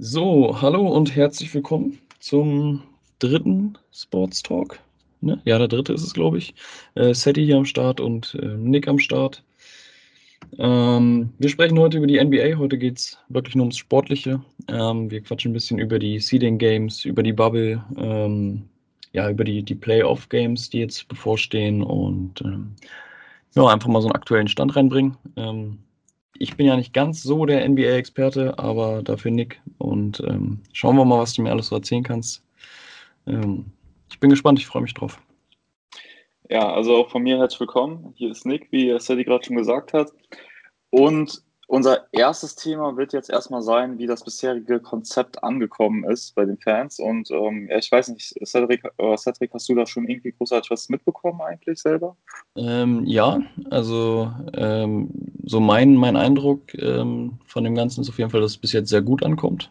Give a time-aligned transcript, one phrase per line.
[0.00, 2.84] So, hallo und herzlich willkommen zum
[3.18, 4.78] dritten Sports Talk.
[5.20, 5.42] Ne?
[5.44, 6.54] Ja, der dritte ist es, glaube ich.
[6.94, 9.42] Äh, Seti hier am Start und äh, Nick am Start.
[10.56, 12.58] Ähm, wir sprechen heute über die NBA.
[12.58, 14.40] Heute geht es wirklich nur ums Sportliche.
[14.68, 18.68] Ähm, wir quatschen ein bisschen über die Seeding Games, über die Bubble, ähm,
[19.14, 22.76] ja, über die, die Playoff Games, die jetzt bevorstehen und ähm,
[23.56, 25.16] ja, einfach mal so einen aktuellen Stand reinbringen.
[26.34, 29.60] Ich bin ja nicht ganz so der NBA-Experte, aber dafür Nick.
[29.78, 32.44] Und ähm, schauen wir mal, was du mir alles so erzählen kannst.
[33.26, 33.66] Ähm,
[34.10, 35.20] ich bin gespannt, ich freue mich drauf.
[36.50, 38.14] Ja, also auch von mir herzlich willkommen.
[38.16, 40.10] Hier ist Nick, wie Sadie gerade schon gesagt hat.
[40.90, 46.46] Und unser erstes Thema wird jetzt erstmal sein, wie das bisherige Konzept angekommen ist bei
[46.46, 46.98] den Fans.
[46.98, 50.70] Und ähm, ja, ich weiß nicht, Cedric, äh, Cedric, hast du da schon irgendwie großartig
[50.70, 52.16] was mitbekommen eigentlich selber?
[52.56, 55.10] Ähm, ja, also ähm,
[55.44, 58.72] so mein, mein Eindruck ähm, von dem Ganzen ist auf jeden Fall, dass es bis
[58.72, 59.70] jetzt sehr gut ankommt.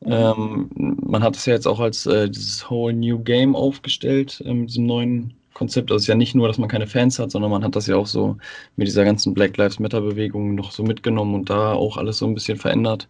[0.00, 0.12] Mhm.
[0.12, 4.52] Ähm, man hat es ja jetzt auch als äh, dieses Whole New Game aufgestellt, äh,
[4.52, 5.90] mit diesem neuen Konzept.
[5.90, 7.86] Also es ist ja nicht nur, dass man keine Fans hat, sondern man hat das
[7.86, 8.36] ja auch so
[8.76, 12.26] mit dieser ganzen Black Lives Matter Bewegung noch so mitgenommen und da auch alles so
[12.26, 13.08] ein bisschen verändert.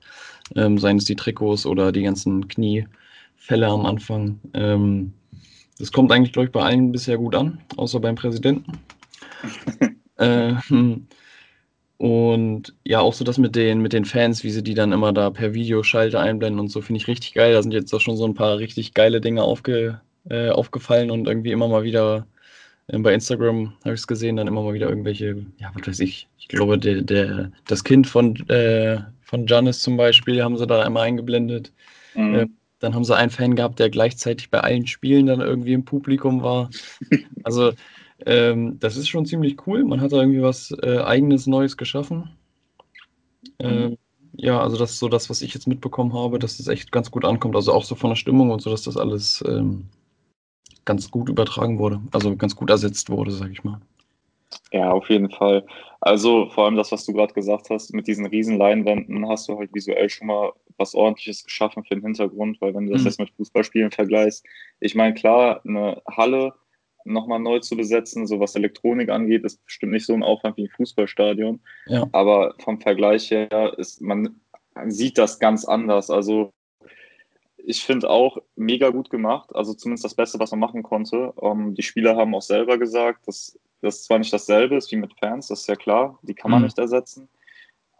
[0.54, 4.38] Ähm, seien es die Trikots oder die ganzen Kniefälle am Anfang.
[4.54, 5.12] Ähm,
[5.78, 8.78] das kommt eigentlich, glaube ich, bei allen bisher gut an, außer beim Präsidenten.
[10.16, 10.54] äh,
[11.98, 15.12] und ja, auch so das mit den, mit den Fans, wie sie die dann immer
[15.12, 17.52] da per Videoschalte einblenden und so, finde ich richtig geil.
[17.52, 20.00] Da sind jetzt auch schon so ein paar richtig geile Dinge aufge,
[20.30, 22.35] äh, aufgefallen und irgendwie immer mal wieder ähm,
[22.88, 26.28] bei Instagram habe ich es gesehen, dann immer mal wieder irgendwelche, ja, was weiß ich,
[26.38, 30.82] ich glaube, der, der, das Kind von, äh, von Janis zum Beispiel haben sie da
[30.82, 31.72] einmal eingeblendet.
[32.14, 32.34] Mhm.
[32.34, 32.46] Äh,
[32.78, 36.42] dann haben sie einen Fan gehabt, der gleichzeitig bei allen Spielen dann irgendwie im Publikum
[36.42, 36.70] war.
[37.42, 37.74] Also,
[38.24, 39.84] ähm, das ist schon ziemlich cool.
[39.84, 42.30] Man hat da irgendwie was äh, eigenes, Neues geschaffen.
[43.60, 43.96] Ähm, mhm.
[44.32, 47.12] Ja, also das ist so das, was ich jetzt mitbekommen habe, dass das echt ganz
[47.12, 47.54] gut ankommt.
[47.54, 49.86] Also auch so von der Stimmung und so, dass das alles ähm,
[50.86, 53.80] ganz gut übertragen wurde, also ganz gut ersetzt wurde, sag ich mal.
[54.72, 55.66] Ja, auf jeden Fall.
[56.00, 59.58] Also vor allem das, was du gerade gesagt hast, mit diesen riesen Leinwänden hast du
[59.58, 63.08] halt visuell schon mal was ordentliches geschaffen für den Hintergrund, weil wenn du das mhm.
[63.08, 64.44] jetzt mit Fußballspielen vergleichst,
[64.80, 66.54] ich meine, klar, eine Halle
[67.04, 70.64] nochmal neu zu besetzen, so was Elektronik angeht, ist bestimmt nicht so ein Aufwand wie
[70.64, 71.60] ein Fußballstadion.
[71.86, 72.06] Ja.
[72.12, 74.40] Aber vom Vergleich her ist man
[74.86, 76.10] sieht das ganz anders.
[76.10, 76.52] Also
[77.66, 79.54] ich finde auch mega gut gemacht.
[79.54, 81.34] Also zumindest das Beste, was man machen konnte.
[81.42, 85.12] Ähm, die Spieler haben auch selber gesagt, dass das zwar nicht dasselbe ist wie mit
[85.18, 86.66] Fans, das ist ja klar, die kann man mhm.
[86.66, 87.28] nicht ersetzen.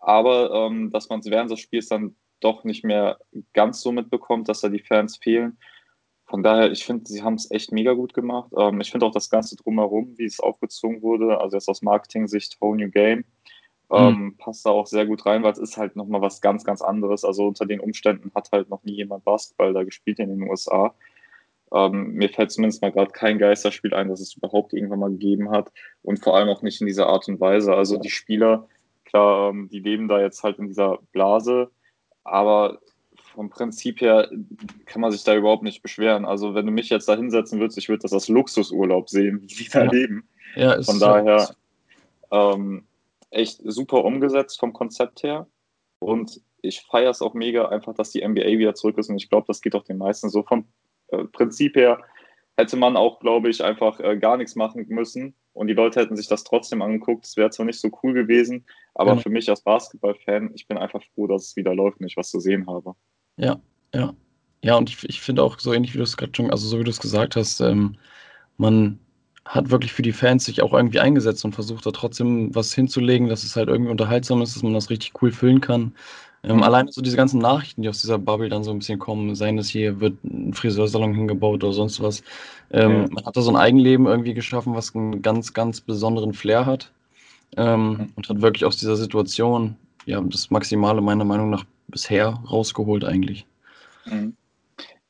[0.00, 3.18] Aber ähm, dass man es während des Spiels dann doch nicht mehr
[3.52, 5.58] ganz so mitbekommt, dass da die Fans fehlen.
[6.26, 8.52] Von daher, ich finde, sie haben es echt mega gut gemacht.
[8.56, 12.60] Ähm, ich finde auch das Ganze drumherum, wie es aufgezogen wurde, also jetzt aus Marketing-Sicht,
[12.60, 13.24] Whole New Game,
[13.88, 13.96] Mhm.
[13.96, 16.82] Ähm, passt da auch sehr gut rein, weil es ist halt nochmal was ganz, ganz
[16.82, 17.24] anderes.
[17.24, 20.94] Also unter den Umständen hat halt noch nie jemand Basketball da gespielt in den USA.
[21.72, 25.50] Ähm, mir fällt zumindest mal gerade kein Geisterspiel ein, das es überhaupt irgendwann mal gegeben
[25.50, 25.72] hat.
[26.02, 27.74] Und vor allem auch nicht in dieser Art und Weise.
[27.74, 28.68] Also die Spieler,
[29.04, 31.70] klar, ähm, die leben da jetzt halt in dieser Blase,
[32.24, 32.80] aber
[33.34, 34.30] vom Prinzip her
[34.86, 36.24] kann man sich da überhaupt nicht beschweren.
[36.24, 39.46] Also wenn du mich jetzt da hinsetzen würdest, ich würde das als Luxusurlaub sehen, wie
[39.46, 39.90] die da ja.
[39.90, 40.28] leben.
[40.54, 41.54] Ja, Von daher,
[42.30, 42.84] ähm,
[43.36, 45.46] echt super umgesetzt vom Konzept her.
[45.98, 49.08] Und ich feiere es auch mega einfach, dass die NBA wieder zurück ist.
[49.08, 50.42] Und ich glaube, das geht auch den meisten so.
[50.42, 50.66] Vom
[51.08, 52.00] äh, Prinzip her
[52.56, 55.34] hätte man auch, glaube ich, einfach äh, gar nichts machen müssen.
[55.52, 57.24] Und die Leute hätten sich das trotzdem angeguckt.
[57.24, 59.18] Es wäre zwar nicht so cool gewesen, aber ja.
[59.18, 62.30] für mich als Basketball-Fan, ich bin einfach froh, dass es wieder läuft und ich was
[62.30, 62.94] zu sehen habe.
[63.36, 63.60] Ja,
[63.94, 64.14] ja.
[64.62, 66.78] Ja, und ich, ich finde auch so ähnlich, wie du es gerade schon, also so
[66.80, 67.96] wie du es gesagt hast, ähm,
[68.56, 68.98] man,
[69.46, 73.28] hat wirklich für die Fans sich auch irgendwie eingesetzt und versucht da trotzdem was hinzulegen,
[73.28, 75.92] dass es halt irgendwie unterhaltsam ist, dass man das richtig cool füllen kann.
[76.42, 76.62] Ähm, mhm.
[76.62, 79.58] alleine so diese ganzen Nachrichten, die aus dieser Bubble dann so ein bisschen kommen, seien
[79.58, 82.22] es hier wird ein Friseursalon hingebaut oder sonst was.
[82.70, 83.08] Ähm, ja.
[83.10, 86.92] Man hat da so ein Eigenleben irgendwie geschaffen, was einen ganz, ganz besonderen Flair hat.
[87.56, 88.12] Ähm.
[88.14, 93.46] Und hat wirklich aus dieser Situation ja das Maximale meiner Meinung nach bisher rausgeholt eigentlich.
[94.04, 94.34] Mhm.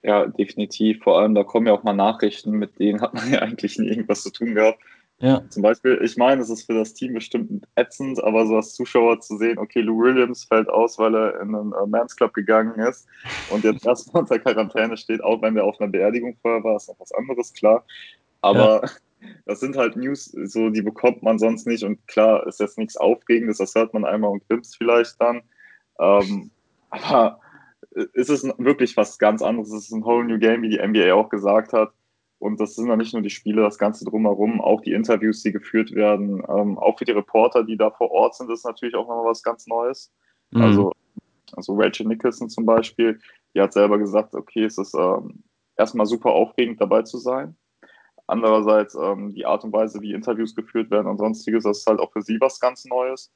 [0.06, 1.02] Ja, definitiv.
[1.02, 3.88] Vor allem, da kommen ja auch mal Nachrichten, mit denen hat man ja eigentlich nie
[3.88, 4.78] irgendwas zu tun gehabt.
[5.18, 5.42] Ja.
[5.48, 9.18] Zum Beispiel, ich meine, es ist für das Team bestimmt ätzend, aber so als Zuschauer
[9.18, 12.78] zu sehen, okay, Lou Williams fällt aus, weil er in einen uh, Men's Club gegangen
[12.78, 13.08] ist
[13.50, 16.88] und jetzt erstmal unter Quarantäne steht, auch wenn er auf einer Beerdigung vorher war, ist
[16.88, 17.84] noch was anderes, klar.
[18.42, 18.90] Aber ja.
[19.46, 22.96] das sind halt News, so die bekommt man sonst nicht und klar, ist jetzt nichts
[22.96, 25.42] Aufregendes, das hört man einmal und grimmt vielleicht dann.
[25.98, 26.50] Ähm,
[26.90, 27.40] aber
[28.12, 29.72] ist es wirklich was ganz anderes.
[29.72, 31.92] Es ist ein whole new game, wie die NBA auch gesagt hat.
[32.38, 35.52] Und das sind dann nicht nur die Spiele, das Ganze drumherum, auch die Interviews, die
[35.52, 39.08] geführt werden, ähm, auch für die Reporter, die da vor Ort sind, ist natürlich auch
[39.08, 40.12] nochmal was ganz Neues.
[40.50, 40.62] Mhm.
[40.62, 40.92] Also
[41.54, 43.18] Also Rachel Nicholson zum Beispiel,
[43.54, 45.44] die hat selber gesagt, okay, es ist ähm,
[45.76, 47.56] erstmal super aufregend dabei zu sein.
[48.26, 52.00] Andererseits ähm, die Art und Weise, wie Interviews geführt werden und sonstiges, das ist halt
[52.00, 53.32] auch für sie was ganz Neues.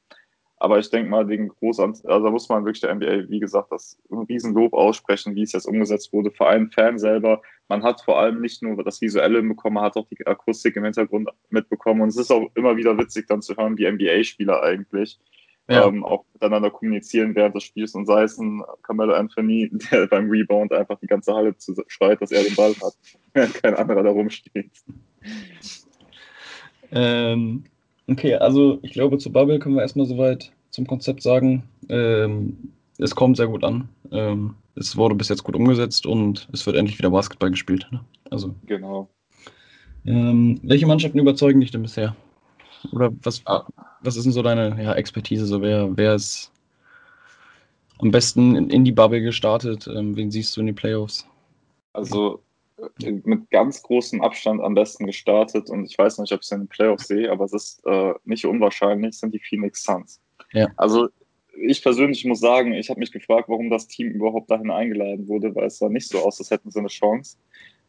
[0.61, 3.73] Aber ich denke mal, den Großan also da muss man wirklich der NBA, wie gesagt,
[3.73, 6.31] das Riesenlob aussprechen, wie es jetzt umgesetzt wurde.
[6.31, 7.41] Vor allem Fan selber.
[7.69, 10.85] Man hat vor allem nicht nur das Visuelle mitbekommen, man hat auch die Akustik im
[10.85, 12.03] Hintergrund mitbekommen.
[12.03, 15.19] Und es ist auch immer wieder witzig, dann zu hören, wie NBA-Spieler eigentlich
[15.71, 15.87] ja.
[15.87, 17.95] ähm, auch miteinander kommunizieren während des Spiels.
[17.95, 22.21] Und sei es ein Carmelo Anthony, der beim Rebound einfach die ganze Halle zu, schreit,
[22.21, 22.95] dass er den Ball hat,
[23.33, 24.71] während kein anderer da rumsteht.
[26.93, 27.65] Ähm,
[28.11, 31.63] Okay, also ich glaube, zu Bubble können wir erstmal soweit zum Konzept sagen.
[31.89, 33.89] Ähm, es kommt sehr gut an.
[34.11, 37.87] Ähm, es wurde bis jetzt gut umgesetzt und es wird endlich wieder Basketball gespielt.
[37.93, 38.01] Ne?
[38.31, 39.09] Also, genau.
[40.05, 42.17] Ähm, welche Mannschaften überzeugen dich denn bisher?
[42.91, 43.65] Oder was, ah.
[44.03, 45.47] was ist denn so deine ja, Expertise?
[45.47, 46.51] So, wer, wer ist
[47.99, 49.87] am besten in, in die Bubble gestartet?
[49.87, 51.29] Ähm, wen siehst du in den Playoffs?
[51.93, 52.43] Also
[52.99, 56.61] mit ganz großem Abstand am besten gestartet und ich weiß nicht, ob ich es in
[56.61, 60.21] den Playoffs sehe, aber es ist äh, nicht unwahrscheinlich, sind die Phoenix Suns.
[60.53, 60.69] Ja.
[60.77, 61.09] Also
[61.63, 65.55] ich persönlich muss sagen, ich habe mich gefragt, warum das Team überhaupt dahin eingeladen wurde,
[65.55, 67.37] weil es sah nicht so aus, als hätten sie eine Chance.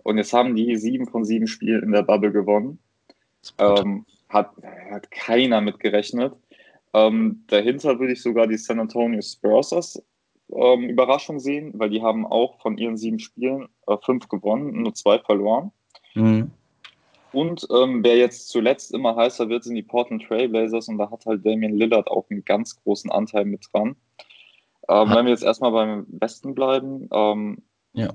[0.03, 2.79] Und jetzt haben die sieben von sieben Spielen in der Bubble gewonnen.
[3.57, 4.51] Ähm, hat,
[4.89, 6.33] hat keiner mit gerechnet.
[6.93, 10.01] Ähm, dahinter würde ich sogar die San Antonio Spurs
[10.56, 14.94] ähm, Überraschung sehen, weil die haben auch von ihren sieben Spielen äh, fünf gewonnen, nur
[14.94, 15.71] zwei verloren.
[16.15, 16.51] Mhm.
[17.31, 21.25] Und ähm, wer jetzt zuletzt immer heißer wird, sind die Portland Trailblazers und da hat
[21.25, 23.95] halt Damian Lillard auch einen ganz großen Anteil mit dran.
[24.89, 27.62] Ähm, wenn wir jetzt erstmal beim Westen bleiben, ähm,
[27.94, 28.09] ja.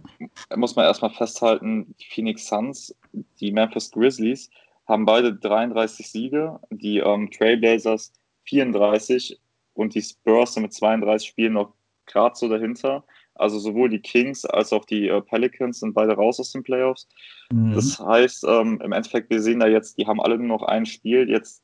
[0.55, 2.95] muss man erstmal festhalten, die Phoenix Suns,
[3.41, 4.51] die Memphis Grizzlies
[4.87, 8.13] haben beide 33 Siege, die ähm, Trailblazers
[8.45, 9.41] 34
[9.75, 11.73] und die Spurs mit 32 Spielen noch
[12.07, 13.05] gerade so dahinter.
[13.35, 17.07] Also sowohl die Kings als auch die äh, Pelicans sind beide raus aus den Playoffs.
[17.53, 17.75] Mhm.
[17.75, 20.87] Das heißt, ähm, im Endeffekt, wir sehen da jetzt, die haben alle nur noch ein
[20.87, 21.29] Spiel.
[21.29, 21.63] Jetzt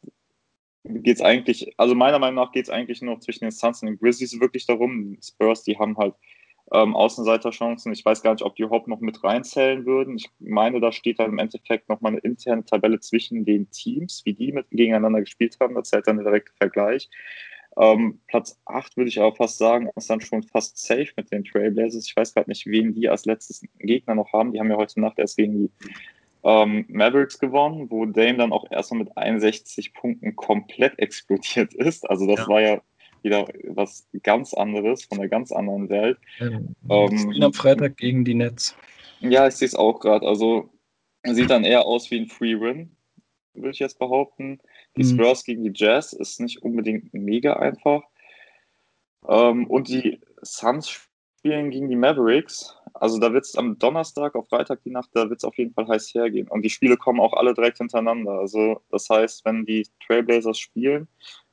[0.85, 3.83] geht es eigentlich, also meiner Meinung nach geht es eigentlich nur noch zwischen den Suns
[3.83, 5.17] und den Grizzlies wirklich darum.
[5.17, 6.15] Die Spurs, die haben halt
[6.73, 7.93] ähm, Außenseiterchancen.
[7.93, 10.17] Ich weiß gar nicht, ob die überhaupt noch mit reinzählen würden.
[10.17, 14.35] Ich meine, da steht dann im Endeffekt nochmal eine interne Tabelle zwischen den Teams, wie
[14.35, 15.75] die mit gegeneinander gespielt haben.
[15.75, 17.09] Da zählt dann der direkte Vergleich.
[17.77, 21.45] Ähm, Platz 8 würde ich aber fast sagen, ist dann schon fast safe mit den
[21.45, 22.07] Trailblazers.
[22.07, 24.53] Ich weiß gerade nicht, wen die als letztes Gegner noch haben.
[24.53, 25.71] Die haben ja heute Nacht erst gegen die
[26.45, 32.09] ähm, Mavericks gewonnen, wo Dame dann auch erstmal mit 61 Punkten komplett explodiert ist.
[32.09, 32.49] Also das ja.
[32.49, 32.83] war ja
[33.23, 36.19] wieder was ganz anderes von einer ganz anderen Welt.
[36.41, 38.77] Ähm, ähm, am Freitag gegen die Nets.
[39.21, 40.27] Ja, ich sehe es auch gerade.
[40.27, 40.71] Also
[41.25, 42.97] sieht dann eher aus wie ein Free Win,
[43.55, 44.59] würde ich jetzt behaupten.
[44.97, 45.09] Die mhm.
[45.09, 48.03] Spurs gegen die Jazz ist nicht unbedingt mega einfach.
[49.29, 52.77] Ähm, und die Suns spielen gegen die Mavericks.
[52.95, 55.73] Also da wird es am Donnerstag, auf Freitag die Nacht, da wird es auf jeden
[55.73, 56.49] Fall heiß hergehen.
[56.49, 58.33] Und die Spiele kommen auch alle direkt hintereinander.
[58.33, 61.09] Also das heißt, wenn die Trailblazers spielen,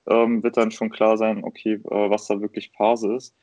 [0.08, 3.36] ähm, wird dann schon klar sein, okay, äh, was da wirklich Phase ist.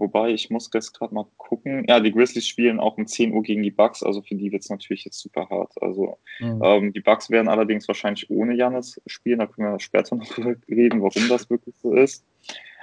[0.00, 1.84] Wobei, ich muss jetzt gerade mal gucken.
[1.86, 4.62] Ja, die Grizzlies spielen auch um 10 Uhr gegen die Bucks, also für die wird
[4.62, 5.74] es natürlich jetzt super hart.
[5.82, 6.60] Also mhm.
[6.64, 10.38] ähm, die Bucks werden allerdings wahrscheinlich ohne Janis spielen, da können wir später noch
[10.68, 12.24] reden, warum das wirklich so ist.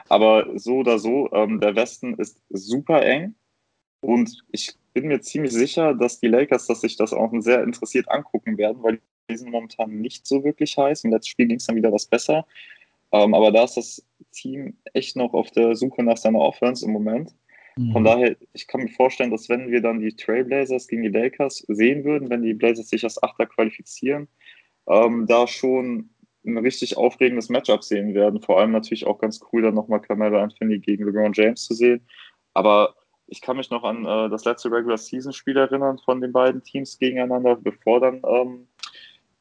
[0.10, 3.36] Aber so oder so, ähm, der Westen ist super eng
[4.00, 8.10] und ich bin mir ziemlich sicher, dass die Lakers, dass sich das auch sehr interessiert
[8.10, 11.04] angucken werden, weil die sind momentan nicht so wirklich heiß.
[11.04, 12.46] Im letzten Spiel ging es dann wieder was besser.
[13.12, 16.92] Ähm, aber da ist das Team echt noch auf der Suche nach seiner Offense im
[16.92, 17.34] Moment.
[17.78, 17.92] Mhm.
[17.92, 21.66] Von daher, ich kann mir vorstellen, dass wenn wir dann die Trailblazers gegen die Lakers
[21.68, 24.28] sehen würden, wenn die Blazers sich als Achter qualifizieren,
[24.88, 26.10] ähm, da schon
[26.46, 28.42] ein richtig aufregendes Matchup sehen werden.
[28.42, 32.08] Vor allem natürlich auch ganz cool, dann nochmal Carmelo Anthony gegen LeBron James zu sehen.
[32.54, 32.96] Aber
[33.28, 36.64] ich kann mich noch an äh, das letzte Regular Season Spiel erinnern von den beiden
[36.64, 38.68] Teams gegeneinander, bevor dann, ähm,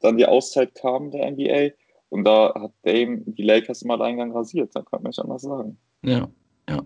[0.01, 1.71] dann die Auszeit kam der NBA.
[2.09, 5.77] Und da hat Dame die Lakers im Alleingang rasiert, da kann man nicht anders sagen.
[6.03, 6.27] Ja,
[6.69, 6.83] ja.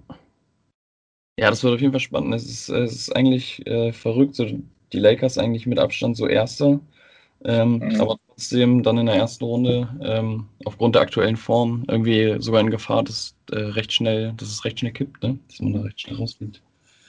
[1.38, 2.36] Ja, das wird auf jeden Fall spannend.
[2.36, 6.80] Es ist, es ist eigentlich äh, verrückt, so die Lakers eigentlich mit Abstand so Erster.
[7.44, 8.02] Ähm, mhm.
[8.02, 12.70] Aber trotzdem dann in der ersten Runde ähm, aufgrund der aktuellen Form irgendwie sogar in
[12.70, 15.40] Gefahr, dass, äh, recht schnell, dass es recht schnell kippt, ne?
[15.48, 16.62] dass man da recht schnell rausfliegt.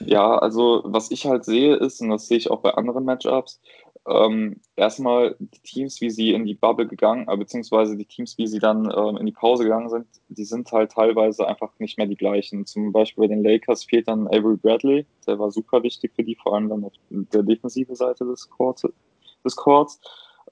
[0.07, 3.61] Ja, also was ich halt sehe ist, und das sehe ich auch bei anderen Matchups,
[4.07, 8.49] ähm, erstmal die Teams, wie sie in die Bubble gegangen, äh, beziehungsweise die Teams, wie
[8.49, 12.09] sie dann ähm, in die Pause gegangen sind, die sind halt teilweise einfach nicht mehr
[12.09, 12.67] die gleichen.
[12.67, 16.35] Zum Beispiel bei den Lakers fehlt dann Avery Bradley, der war super wichtig für die,
[16.35, 18.87] vor allem dann auf der defensiven Seite des Courts.
[19.45, 20.01] Des Courts.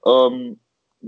[0.05, 0.59] Ähm,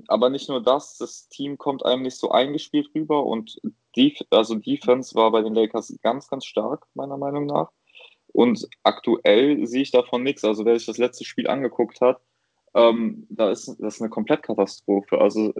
[0.08, 3.62] aber nicht nur das, das Team kommt einem nicht so eingespielt rüber und
[3.96, 7.72] Def also Defense war bei den Lakers ganz, ganz stark, meiner Meinung nach.
[8.28, 10.44] Und aktuell sehe ich davon nichts.
[10.44, 12.20] Also wer sich das letzte Spiel angeguckt hat,
[12.76, 15.20] ähm, da ist das ist eine Komplettkatastrophe.
[15.20, 15.54] Also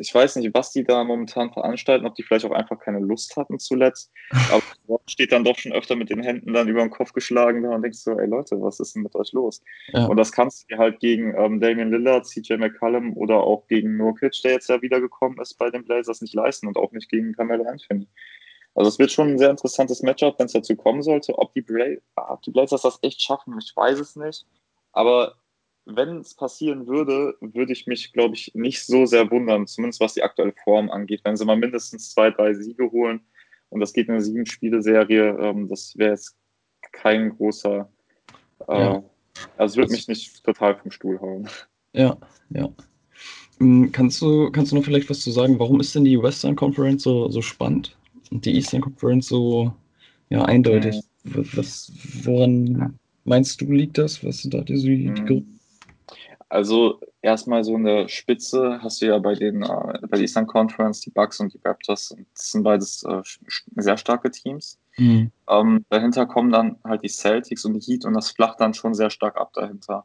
[0.00, 3.36] ich weiß nicht, was die da momentan veranstalten, ob die vielleicht auch einfach keine Lust
[3.36, 4.10] hatten zuletzt.
[4.50, 7.70] Aber steht dann doch schon öfter mit den Händen dann über den Kopf geschlagen da
[7.70, 9.62] und denkst so, ey Leute, was ist denn mit euch los?
[9.88, 10.06] Ja.
[10.06, 13.98] Und das kannst du dir halt gegen ähm, Damian Lillard, CJ McCallum oder auch gegen
[13.98, 17.34] Nurkic, der jetzt ja wiedergekommen ist bei den Blazers, nicht leisten und auch nicht gegen
[17.34, 18.08] Carmelo Anthony.
[18.74, 21.36] Also es wird schon ein sehr interessantes Matchup, wenn es dazu kommen sollte.
[21.38, 24.46] Ob die, Bla ob die Blazers das echt schaffen, ich weiß es nicht.
[24.92, 25.34] Aber
[25.96, 30.14] wenn es passieren würde, würde ich mich, glaube ich, nicht so sehr wundern, zumindest was
[30.14, 31.20] die aktuelle Form angeht.
[31.24, 33.20] Wenn sie mal mindestens zwei, drei Siege holen
[33.68, 36.36] und das geht in eine sieben-Spiele-Serie, ähm, das wäre jetzt
[36.92, 37.88] kein großer.
[38.68, 39.02] Äh, ja.
[39.56, 41.48] Also es würde mich nicht total vom Stuhl hauen.
[41.92, 42.16] Ja,
[42.50, 42.68] ja.
[43.58, 46.56] Hm, kannst du, kannst du noch vielleicht was zu sagen, warum ist denn die Western
[46.56, 47.96] Conference so, so spannend
[48.30, 49.72] und die Eastern Conference so
[50.30, 50.96] ja, eindeutig?
[51.24, 51.46] Mhm.
[51.54, 51.92] Was,
[52.24, 54.24] woran meinst du, liegt das?
[54.24, 55.26] Was sind da die, die mhm.
[55.26, 55.59] Gründe?
[56.50, 61.00] Also erstmal so eine Spitze hast du ja bei den äh, bei der Eastern Conference,
[61.00, 62.14] die Bucks und die Raptors.
[62.34, 63.22] Das sind beides äh,
[63.76, 64.76] sehr starke Teams.
[64.96, 65.30] Mhm.
[65.48, 68.94] Ähm, dahinter kommen dann halt die Celtics und die Heat und das flacht dann schon
[68.94, 70.04] sehr stark ab dahinter.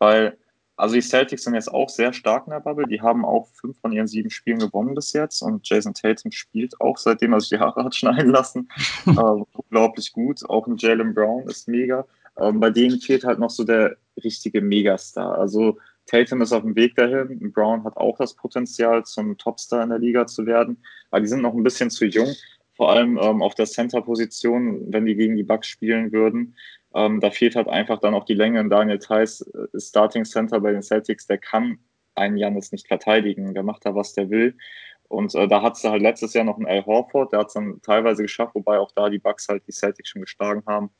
[0.00, 0.36] Weil,
[0.76, 2.88] also die Celtics sind jetzt auch sehr stark in der Bubble.
[2.88, 6.80] Die haben auch fünf von ihren sieben Spielen gewonnen bis jetzt und Jason Tatum spielt
[6.80, 8.68] auch, seitdem er sich die Haare hat schneiden lassen.
[9.06, 9.10] äh,
[9.52, 10.44] unglaublich gut.
[10.50, 12.04] Auch ein Jalen Brown ist mega.
[12.38, 15.38] Ähm, bei denen fehlt halt noch so der richtige Megastar.
[15.38, 17.52] Also Tatum ist auf dem Weg dahin.
[17.52, 20.82] Brown hat auch das Potenzial, zum Topstar in der Liga zu werden.
[21.10, 22.34] Aber die sind noch ein bisschen zu jung.
[22.76, 26.56] Vor allem ähm, auf der Center-Position, wenn die gegen die Bucks spielen würden.
[26.94, 28.60] Ähm, da fehlt halt einfach dann auch die Länge.
[28.60, 31.26] Und Daniel Theiss ist äh, Starting Center bei den Celtics.
[31.26, 31.78] Der kann
[32.14, 33.54] einen Janis nicht verteidigen.
[33.54, 34.56] Der macht da, was der will.
[35.08, 37.54] Und äh, da hat es halt letztes Jahr noch einen Al Horford, der hat es
[37.54, 40.90] dann teilweise geschafft, wobei auch da die Bucks halt die Celtics schon geschlagen haben.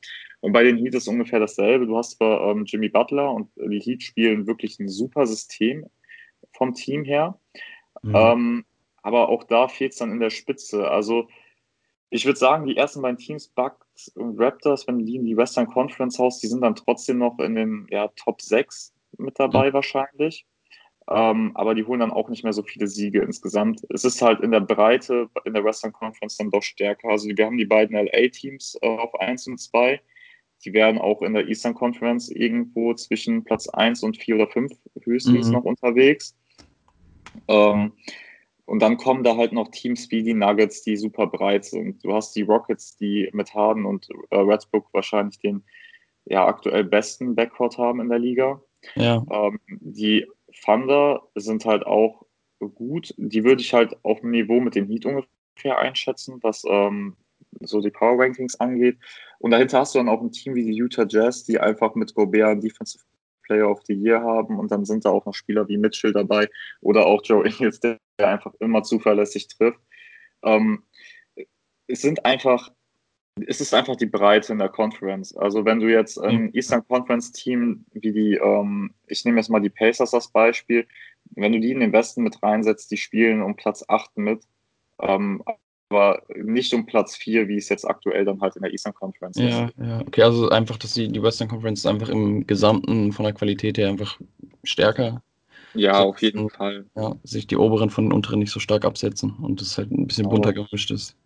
[0.41, 1.87] Und bei den Heat ist ungefähr dasselbe.
[1.87, 5.89] Du hast zwar ähm, Jimmy Butler und die Heat spielen wirklich ein super System
[6.53, 7.39] vom Team her.
[8.03, 8.15] Mhm.
[8.15, 8.65] Ähm,
[9.01, 10.89] aber auch da fehlt es dann in der Spitze.
[10.89, 11.27] Also
[12.09, 15.67] ich würde sagen, die ersten beiden Teams, Bucks und Raptors, wenn die in die Western
[15.67, 19.73] Conference haust, die sind dann trotzdem noch in den ja, Top 6 mit dabei mhm.
[19.73, 20.45] wahrscheinlich.
[21.07, 23.81] Ähm, aber die holen dann auch nicht mehr so viele Siege insgesamt.
[23.89, 27.09] Es ist halt in der Breite in der Western Conference dann doch stärker.
[27.09, 30.01] Also wir haben die beiden LA-Teams äh, auf 1 und 2.
[30.63, 34.71] Die werden auch in der Eastern Conference irgendwo zwischen Platz 1 und 4 oder 5
[35.03, 35.53] höchstens mhm.
[35.53, 36.35] noch unterwegs.
[37.47, 37.91] Ähm,
[38.65, 42.03] und dann kommen da halt noch Teams wie die Nuggets, die super breit sind.
[42.03, 45.63] Du hast die Rockets, die mit Harden und äh, Westbrook wahrscheinlich den
[46.25, 48.59] ja, aktuell besten Backcourt haben in der Liga.
[48.95, 49.23] Ja.
[49.29, 50.25] Ähm, die
[50.63, 52.25] Thunder sind halt auch
[52.75, 53.13] gut.
[53.17, 57.15] Die würde ich halt auf dem Niveau mit dem Heat ungefähr einschätzen, was ähm,
[57.61, 58.97] so die Power Rankings angeht.
[59.39, 62.13] Und dahinter hast du dann auch ein Team wie die Utah Jazz, die einfach mit
[62.15, 63.03] Gobert einen Defensive
[63.43, 66.49] Player of the Year haben und dann sind da auch noch Spieler wie Mitchell dabei
[66.81, 69.79] oder auch Joe Ingles, der einfach immer zuverlässig trifft.
[70.43, 70.83] Ähm,
[71.87, 72.71] es sind einfach
[73.47, 75.35] es ist einfach die Breite in der Conference.
[75.35, 79.59] Also wenn du jetzt ein Eastern Conference Team wie die, ähm, ich nehme jetzt mal
[79.59, 80.87] die Pacers als Beispiel,
[81.31, 84.43] wenn du die in den Westen mit reinsetzt, die spielen um Platz 8 mit,
[85.01, 85.43] ähm,
[85.89, 89.37] aber nicht um Platz 4, wie es jetzt aktuell dann halt in der Eastern Conference
[89.37, 89.73] ja, ist.
[89.77, 93.77] Ja, okay, also einfach, dass die, die Western Conference einfach im Gesamten von der Qualität
[93.77, 94.19] her einfach
[94.63, 95.21] stärker
[95.75, 96.85] ja, auf jeden Fall.
[96.95, 100.07] Ja, sich die oberen von den unteren nicht so stark absetzen und es halt ein
[100.07, 101.17] bisschen bunter gemischt ist.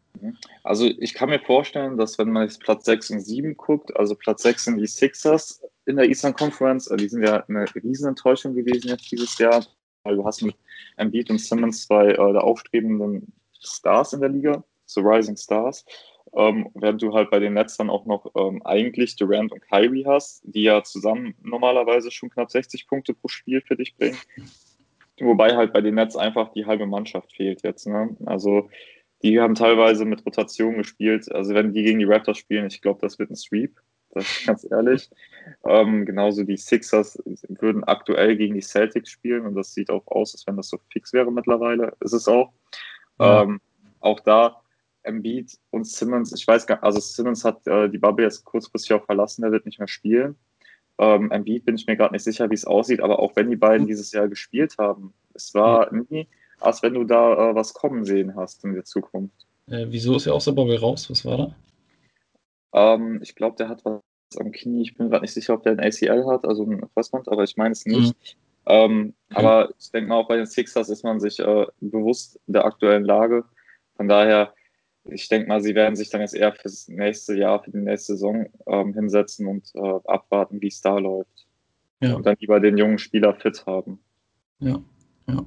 [0.63, 4.15] Also ich kann mir vorstellen, dass wenn man jetzt Platz 6 und 7 guckt, also
[4.15, 8.53] Platz 6 sind die Sixers in der Eastern Conference, äh, die sind ja eine Riesenenttäuschung
[8.53, 9.65] gewesen jetzt dieses Jahr,
[10.03, 10.55] weil du hast mit
[10.97, 15.85] Embiid und Simmons zwei äh, der aufstrebenden Stars in der Liga, so Rising Stars,
[16.33, 20.05] ähm, während du halt bei den Nets dann auch noch ähm, eigentlich Durant und Kyrie
[20.05, 24.17] hast, die ja zusammen normalerweise schon knapp 60 Punkte pro Spiel für dich bringen.
[25.19, 27.87] Wobei halt bei den Nets einfach die halbe Mannschaft fehlt jetzt.
[27.87, 28.15] Ne?
[28.25, 28.69] Also
[29.21, 31.31] die haben teilweise mit Rotation gespielt.
[31.31, 33.79] Also wenn die gegen die Raptors spielen, ich glaube, das wird ein Sweep.
[34.11, 35.09] Das ist ganz ehrlich.
[35.65, 40.33] Ähm, genauso die Sixers würden aktuell gegen die Celtics spielen und das sieht auch aus,
[40.33, 41.93] als wenn das so fix wäre mittlerweile.
[41.99, 42.51] Ist es auch.
[43.19, 43.43] Ja.
[43.43, 43.61] Ähm,
[43.99, 44.61] auch da
[45.03, 48.93] Embiid und Simmons, ich weiß gar nicht, also Simmons hat äh, die Bubble jetzt kurzfristig
[48.93, 50.35] auch verlassen, der wird nicht mehr spielen.
[50.97, 53.55] Ähm, Embiid bin ich mir gerade nicht sicher, wie es aussieht, aber auch wenn die
[53.55, 56.27] beiden dieses Jahr gespielt haben, es war nie
[56.59, 59.47] als wenn du da äh, was kommen sehen hast in der Zukunft.
[59.67, 61.09] Äh, wieso ist er aus der Bubble raus?
[61.09, 61.55] Was war da?
[62.73, 64.01] Ähm, ich glaube, der hat was
[64.39, 64.81] am Knie.
[64.81, 67.57] Ich bin gerade nicht sicher, ob der ein ACL hat, also ein Kreuzband, aber ich
[67.57, 68.13] meine es nicht.
[68.13, 68.49] Mhm.
[68.65, 69.45] Ähm, okay.
[69.45, 73.03] Aber ich denke mal, auch bei den Sixers ist man sich äh, bewusst der aktuellen
[73.03, 73.43] Lage.
[73.95, 74.53] Von daher,
[75.05, 78.13] ich denke mal, sie werden sich dann jetzt eher fürs nächste Jahr, für die nächste
[78.13, 81.47] Saison ähm, hinsetzen und äh, abwarten, wie es da läuft.
[82.01, 82.15] Ja.
[82.15, 83.99] Und dann lieber den jungen Spieler fit haben.
[84.59, 84.79] Ja,
[85.27, 85.45] ja.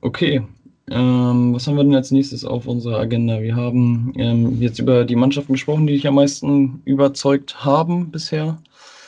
[0.00, 0.42] Okay.
[0.88, 3.42] Ähm, was haben wir denn als nächstes auf unserer Agenda?
[3.42, 8.58] Wir haben ähm, jetzt über die Mannschaften gesprochen, die dich am meisten überzeugt haben bisher.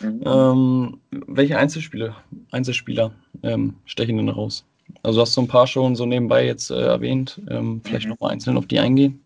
[0.01, 0.23] Mhm.
[0.25, 2.17] Ähm, welche Einzelspieler,
[2.51, 4.65] Einzelspieler ähm, stechen denn raus?
[5.03, 7.41] Also hast du ein paar schon so nebenbei jetzt äh, erwähnt.
[7.49, 8.11] Ähm, vielleicht mhm.
[8.11, 9.23] noch mal einzeln auf die eingehen?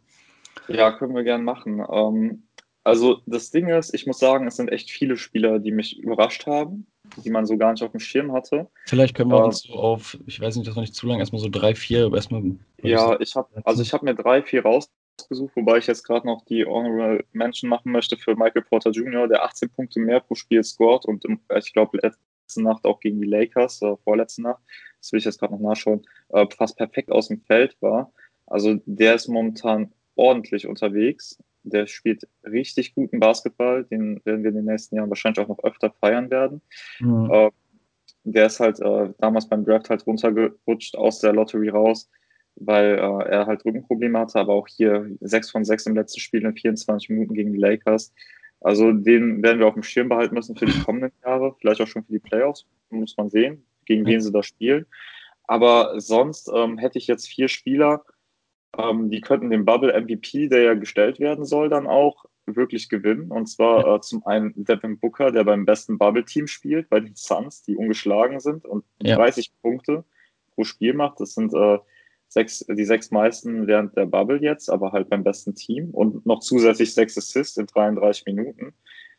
[0.69, 1.83] Ja, können wir gerne machen.
[1.91, 2.43] Ähm,
[2.85, 6.47] also das Ding ist, ich muss sagen, es sind echt viele Spieler, die mich überrascht
[6.47, 8.69] haben, die man so gar nicht auf dem Schirm hatte.
[8.87, 11.19] Vielleicht können wir äh, uns so auf, ich weiß nicht, das war nicht zu lang,
[11.19, 12.43] erstmal so drei, vier, aber erstmal.
[12.83, 16.45] Ja, ich habe, also ich habe mir drei, vier rausgesucht, wobei ich jetzt gerade noch
[16.45, 20.63] die Honorable Mention machen möchte für Michael Porter Jr., der 18 Punkte mehr pro Spiel
[20.65, 24.63] scored und im, ich glaube letzte Nacht auch gegen die Lakers, äh, vorletzte Nacht,
[25.01, 28.13] das will ich jetzt gerade noch nachschauen, äh, fast perfekt aus dem Feld war.
[28.47, 34.57] Also der ist momentan ordentlich unterwegs der spielt richtig guten Basketball, den werden wir in
[34.57, 36.61] den nächsten Jahren wahrscheinlich auch noch öfter feiern werden.
[37.01, 37.31] Mhm.
[37.31, 37.51] Äh,
[38.25, 42.09] der ist halt äh, damals beim Draft halt runtergerutscht aus der Lottery raus,
[42.57, 46.45] weil äh, er halt Rückenprobleme hatte, aber auch hier 6 von 6 im letzten Spiel
[46.45, 48.13] in 24 Minuten gegen die Lakers.
[48.61, 51.87] Also den werden wir auf dem Schirm behalten müssen für die kommenden Jahre, vielleicht auch
[51.89, 54.87] schon für die Playoffs, muss man sehen, gegen wen sie da spielen.
[55.49, 58.05] Aber sonst ähm, hätte ich jetzt vier Spieler,
[58.79, 63.31] ähm, die könnten den Bubble MVP, der ja gestellt werden soll, dann auch wirklich gewinnen.
[63.31, 67.63] Und zwar äh, zum einen Devin Booker, der beim besten Bubble-Team spielt, bei den Suns,
[67.63, 69.17] die ungeschlagen sind und ja.
[69.17, 70.05] 30 Punkte
[70.55, 71.21] pro Spiel macht.
[71.21, 71.79] Das sind äh,
[72.29, 76.41] sechs, die sechs meisten während der Bubble jetzt, aber halt beim besten Team und noch
[76.41, 78.75] zusätzlich sechs Assists in 33 Minuten.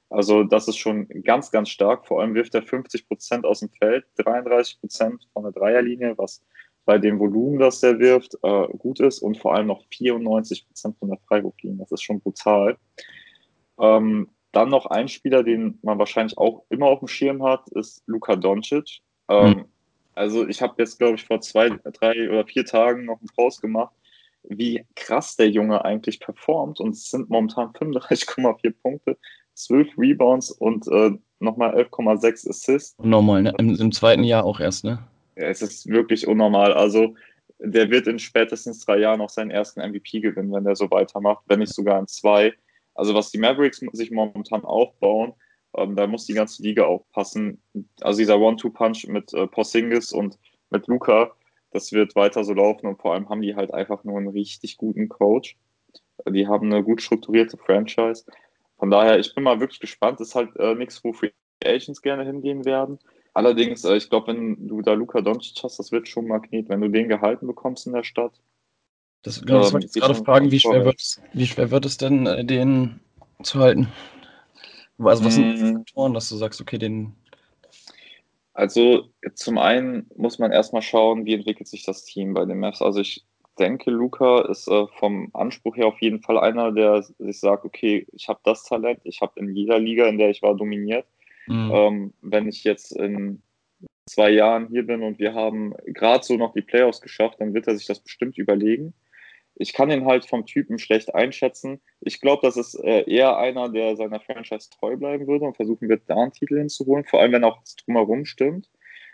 [0.09, 2.05] Also das ist schon ganz, ganz stark.
[2.05, 6.43] Vor allem wirft er 50 Prozent aus dem Feld, 33 Prozent von der Dreierlinie, was
[6.85, 10.97] bei dem Volumen, das er wirft, äh, gut ist und vor allem noch 94 Prozent
[10.97, 11.79] von der Freiwurflinie.
[11.79, 12.77] Das ist schon brutal.
[13.79, 18.03] Ähm, dann noch ein Spieler, den man wahrscheinlich auch immer auf dem Schirm hat, ist
[18.05, 19.01] Luka Doncic.
[19.29, 19.65] Ähm, mhm.
[20.13, 23.61] Also ich habe jetzt, glaube ich, vor zwei, drei oder vier Tagen noch einen Post
[23.61, 23.93] gemacht,
[24.43, 26.79] wie krass der Junge eigentlich performt.
[26.79, 29.17] Und es sind momentan 35,4 Punkte,
[29.55, 32.95] 12 Rebounds und äh, nochmal 11,6 Assists.
[32.99, 33.53] Normal, ne?
[33.57, 34.99] Im, Im, zweiten Jahr auch erst, ne?
[35.35, 36.73] Es ist wirklich unnormal.
[36.73, 37.15] Also
[37.59, 41.43] der wird in spätestens drei Jahren auch seinen ersten MVP gewinnen, wenn der so weitermacht,
[41.47, 42.53] wenn nicht sogar in zwei.
[42.95, 45.33] Also was die Mavericks sich momentan aufbauen,
[45.75, 47.61] ähm, da muss die ganze Liga aufpassen.
[48.01, 50.37] Also dieser One-Two-Punch mit äh, Porzingis und
[50.69, 51.31] mit Luca,
[51.71, 54.77] das wird weiter so laufen und vor allem haben die halt einfach nur einen richtig
[54.77, 55.57] guten Coach.
[56.29, 58.25] Die haben eine gut strukturierte Franchise.
[58.77, 60.19] Von daher, ich bin mal wirklich gespannt.
[60.19, 61.31] Das ist halt äh, nichts, wo Free
[61.63, 62.99] Agents gerne hingehen werden.
[63.33, 66.81] Allerdings, äh, ich glaube, wenn du da Luka Doncic hast, das wird schon Magnet, wenn
[66.81, 68.33] du den gehalten bekommst in der Stadt.
[69.23, 71.85] Das, genau, das ähm, wollte ich gerade fragen, wie schwer, wird es, wie schwer wird
[71.85, 72.99] es denn, äh, den
[73.41, 73.87] zu halten?
[74.99, 75.77] Also was sind die mhm.
[75.77, 77.15] Faktoren, dass du sagst, okay, den.
[78.53, 82.81] Also zum einen muss man erstmal schauen, wie entwickelt sich das Team bei den Mavs.
[82.81, 83.25] Also ich
[83.57, 88.05] denke, Luca ist äh, vom Anspruch her auf jeden Fall einer, der sich sagt, okay,
[88.11, 91.05] ich habe das Talent, ich habe in jeder Liga, in der ich war, dominiert.
[91.47, 91.71] Mhm.
[91.73, 93.41] Ähm, wenn ich jetzt in
[94.05, 97.67] zwei Jahren hier bin und wir haben gerade so noch die Playoffs geschafft, dann wird
[97.67, 98.93] er sich das bestimmt überlegen.
[99.55, 101.79] Ich kann ihn halt vom Typen schlecht einschätzen.
[102.01, 105.89] Ich glaube, das ist äh, eher einer, der seiner Franchise treu bleiben würde und versuchen
[105.89, 108.69] wird, da einen Titel hinzuholen, vor allem wenn auch das drumherum stimmt.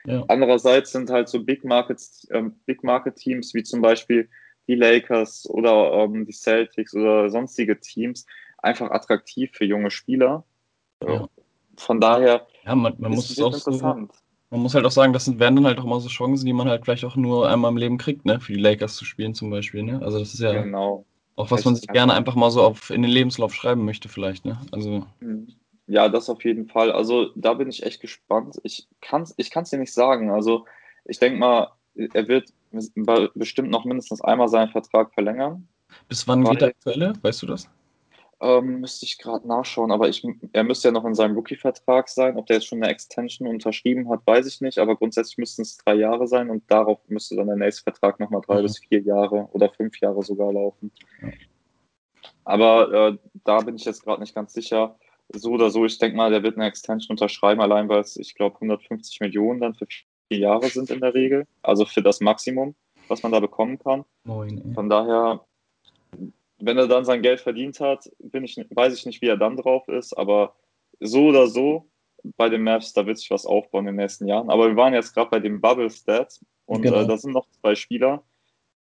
[0.06, 0.24] Ja.
[0.30, 4.30] Andererseits sind halt so Big Markets, ähm, Big Market Teams wie zum Beispiel
[4.68, 8.26] die Lakers oder ähm, die Celtics oder sonstige Teams
[8.60, 10.46] einfach attraktiv für junge Spieler.
[11.04, 11.28] Ja
[11.80, 14.14] von daher ja, man, man muss es auch interessant.
[14.14, 14.20] So,
[14.52, 16.54] man muss halt auch sagen, das sind, werden dann halt auch mal so Chancen, die
[16.54, 18.40] man halt vielleicht auch nur einmal im Leben kriegt, ne?
[18.40, 20.02] Für die Lakers zu spielen zum Beispiel, ne?
[20.04, 21.06] Also das ist ja genau.
[21.36, 24.46] auch was man sich gerne einfach mal so auf, in den Lebenslauf schreiben möchte vielleicht,
[24.46, 24.60] ne?
[24.72, 25.48] Also mhm.
[25.88, 26.92] ja, das auf jeden Fall.
[26.92, 28.60] Also da bin ich echt gespannt.
[28.64, 30.32] Ich kann es ich dir nicht sagen.
[30.32, 30.66] Also
[31.06, 32.50] ich denke mal, er wird
[33.36, 35.68] bestimmt noch mindestens einmal seinen Vertrag verlängern.
[36.08, 37.14] Bis wann geht der aktuelle?
[37.22, 37.70] Weißt du das?
[38.42, 42.38] Ähm, müsste ich gerade nachschauen, aber ich, er müsste ja noch in seinem Rookie-Vertrag sein.
[42.38, 45.78] Ob der jetzt schon eine Extension unterschrieben hat, weiß ich nicht, aber grundsätzlich müssten es
[45.78, 48.64] drei Jahre sein und darauf müsste dann der nächste Vertrag nochmal drei mhm.
[48.64, 50.92] bis vier Jahre oder fünf Jahre sogar laufen.
[51.22, 51.30] Ja.
[52.46, 54.98] Aber äh, da bin ich jetzt gerade nicht ganz sicher.
[55.32, 58.36] So oder so, ich denke mal, der wird eine Extension unterschreiben, allein weil es, ich
[58.36, 61.46] glaube, 150 Millionen dann für vier Jahre sind in der Regel.
[61.62, 62.74] Also für das Maximum,
[63.08, 64.06] was man da bekommen kann.
[64.24, 65.46] Moin, Von daher
[66.60, 69.88] wenn er dann sein Geld verdient hat, ich, weiß ich nicht, wie er dann drauf
[69.88, 70.56] ist, aber
[71.00, 71.88] so oder so
[72.38, 74.50] bei den Mavs, da wird sich was aufbauen in den nächsten Jahren.
[74.50, 77.02] Aber wir waren jetzt gerade bei den Bubble Stats und genau.
[77.02, 78.24] äh, da sind noch zwei Spieler,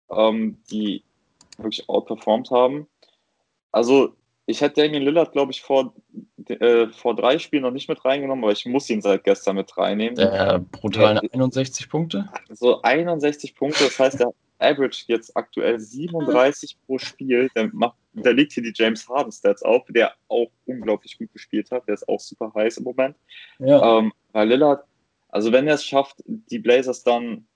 [0.10, 1.04] ähm, die
[1.58, 2.88] wirklich outperformed haben.
[3.72, 5.94] Also ich hätte Damien Lillard, glaube ich, vor,
[6.48, 9.76] äh, vor drei Spielen noch nicht mit reingenommen, aber ich muss ihn seit gestern mit
[9.78, 10.16] reinnehmen.
[10.16, 12.30] Der brutalen ja, 61 Punkte?
[12.50, 17.50] So 61 Punkte, das heißt, der Average jetzt aktuell 37 pro Spiel.
[17.56, 21.72] Der, macht, der liegt hier die James Harden Stats auf, der auch unglaublich gut gespielt
[21.72, 21.88] hat.
[21.88, 23.15] Der ist auch super heiß im Moment.
[23.60, 24.00] Ja.
[24.00, 24.86] Ähm, weil Lillard,
[25.30, 27.48] also wenn er es schafft, die Blazers dann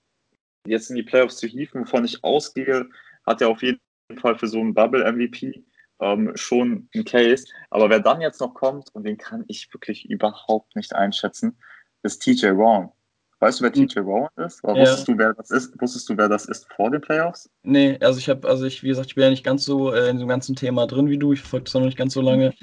[0.65, 2.89] jetzt in die Playoffs zu hieven, wovon ich ausgehe,
[3.25, 3.79] hat er auf jeden
[4.17, 5.63] Fall für so einen Double-MVP
[6.01, 7.47] ähm, schon ein Case.
[7.69, 11.57] Aber wer dann jetzt noch kommt, und den kann ich wirklich überhaupt nicht einschätzen,
[12.03, 12.91] ist TJ Rowan.
[13.41, 14.61] Weißt du, wer TJ Rowan ist?
[14.63, 14.81] Oder ja.
[14.81, 15.81] wusstest, du, wer das ist?
[15.81, 17.49] Wusstest du, wer das ist vor den Playoffs?
[17.63, 20.09] Nee, also ich habe, also ich, wie gesagt, ich bin ja nicht ganz so äh,
[20.09, 21.31] in dem ganzen Thema drin wie du.
[21.31, 22.53] Ich verfolge das noch nicht ganz so lange.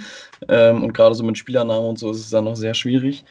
[0.48, 3.24] Ähm, und gerade so mit Spielernamen und so ist es dann noch sehr schwierig.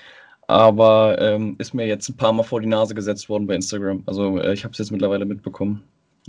[0.48, 4.04] Aber ähm, ist mir jetzt ein paar Mal vor die Nase gesetzt worden bei Instagram.
[4.08, 5.84] Also äh, ich habe es jetzt mittlerweile mitbekommen.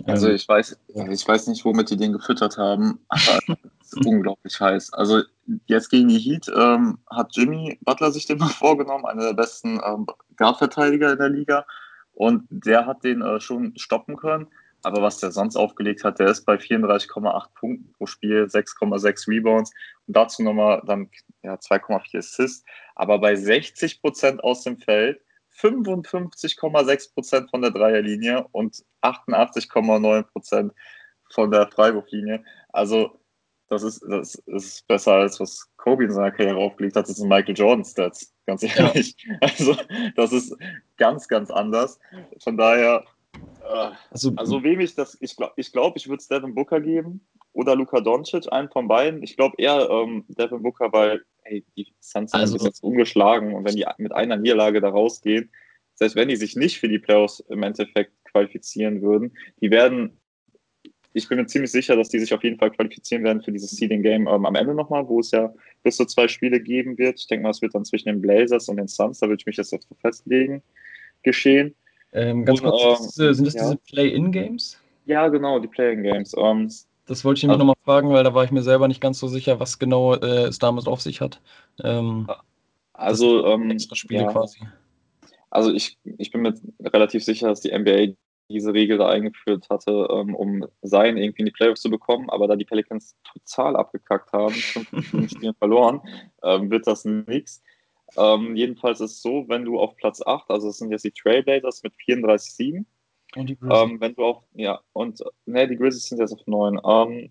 [0.04, 3.56] Also ich weiß, ich weiß nicht, womit die den gefüttert haben, aber es
[4.04, 4.92] unglaublich heiß.
[4.92, 5.22] Also
[5.66, 9.80] jetzt gegen die Heat ähm, hat Jimmy Butler sich den mal vorgenommen, einer der besten
[9.84, 10.06] ähm,
[10.36, 11.66] Guard-Verteidiger in der Liga.
[12.12, 14.48] Und der hat den äh, schon stoppen können.
[14.82, 19.72] Aber was der sonst aufgelegt hat, der ist bei 34,8 Punkten pro Spiel, 6,6 Rebounds
[20.06, 21.10] und dazu nochmal dann
[21.42, 22.64] ja, 2,4 Assists.
[22.94, 25.20] Aber bei 60 Prozent aus dem Feld
[25.60, 30.72] 55,6 Prozent von der Dreierlinie und 88,9 Prozent
[31.32, 32.44] von der Freiwurflinie.
[32.68, 33.18] Also
[33.68, 37.08] das ist, das ist besser als was Kobe in seiner Karriere aufgelegt hat.
[37.08, 39.16] Das sind Michael Jordan Stats, ganz ehrlich.
[39.26, 39.36] Ja.
[39.40, 39.76] Also
[40.14, 40.56] das ist
[40.96, 41.98] ganz, ganz anders.
[42.42, 46.28] Von daher, äh, also, also wem ich das, ich glaube, ich, glaub, ich würde es
[46.28, 49.22] Devin Booker geben oder Luka Doncic, einen von beiden.
[49.22, 53.64] Ich glaube eher ähm, Devin Booker, weil hey, die Suns sind also, jetzt ungeschlagen und
[53.64, 55.50] wenn die mit einer Niederlage da rausgehen,
[55.94, 60.20] selbst wenn die sich nicht für die Playoffs im Endeffekt qualifizieren würden, die werden,
[61.16, 63.70] ich bin mir ziemlich sicher, dass die sich auf jeden Fall qualifizieren werden für dieses
[63.70, 65.52] Seeding Game ähm, am Ende nochmal, wo es ja
[65.82, 67.18] bis zu zwei Spiele geben wird.
[67.18, 69.46] Ich denke mal, es wird dann zwischen den Blazers und den Suns, da würde ich
[69.46, 70.62] mich jetzt dazu festlegen,
[71.22, 71.74] geschehen.
[72.12, 73.62] Ähm, ganz und, kurz, ähm, sind das ja.
[73.62, 74.78] diese Play-In-Games?
[75.06, 76.34] Ja, genau, die Play-In-Games.
[76.36, 76.70] Ähm,
[77.06, 79.18] das wollte ich nämlich also, nochmal fragen, weil da war ich mir selber nicht ganz
[79.18, 81.40] so sicher, was genau äh, es damals auf sich hat.
[81.82, 82.28] Ähm,
[82.92, 84.32] also ähm, extra Spiele ja.
[84.32, 84.60] quasi.
[85.48, 88.16] Also ich, ich bin mir relativ sicher, dass die NBA
[88.48, 92.46] diese Regel da eingeführt hatte, ähm, um Sein irgendwie in die Playoffs zu bekommen, aber
[92.46, 96.00] da die Pelicans total abgekackt haben, fünf Spielen verloren,
[96.42, 97.62] ähm, wird das nichts.
[98.16, 101.10] Ähm, jedenfalls ist es so, wenn du auf Platz 8, also das sind jetzt die
[101.10, 102.84] Trailblazers mit 34-7,
[103.34, 103.82] und die Grizzlies.
[103.82, 106.80] Ähm, wenn du auf, ja, und ne, die Grizzlies sind jetzt auf 9.
[106.84, 107.30] Ähm,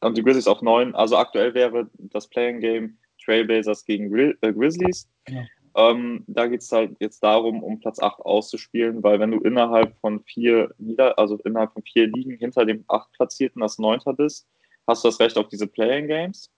[0.00, 0.94] und die Grizzlies auf 9.
[0.94, 5.08] Also aktuell wäre das Playing Game Trailblazers gegen Gri äh, Grizzlies.
[5.24, 5.42] Genau.
[5.74, 9.96] Ähm, da geht es halt jetzt darum, um Platz 8 auszuspielen, weil wenn du innerhalb
[10.00, 14.48] von vier Nieder also innerhalb von vier Ligen hinter dem 8 Platzierten als Neunter bist,
[14.86, 16.50] hast du das Recht auf diese Playing Games.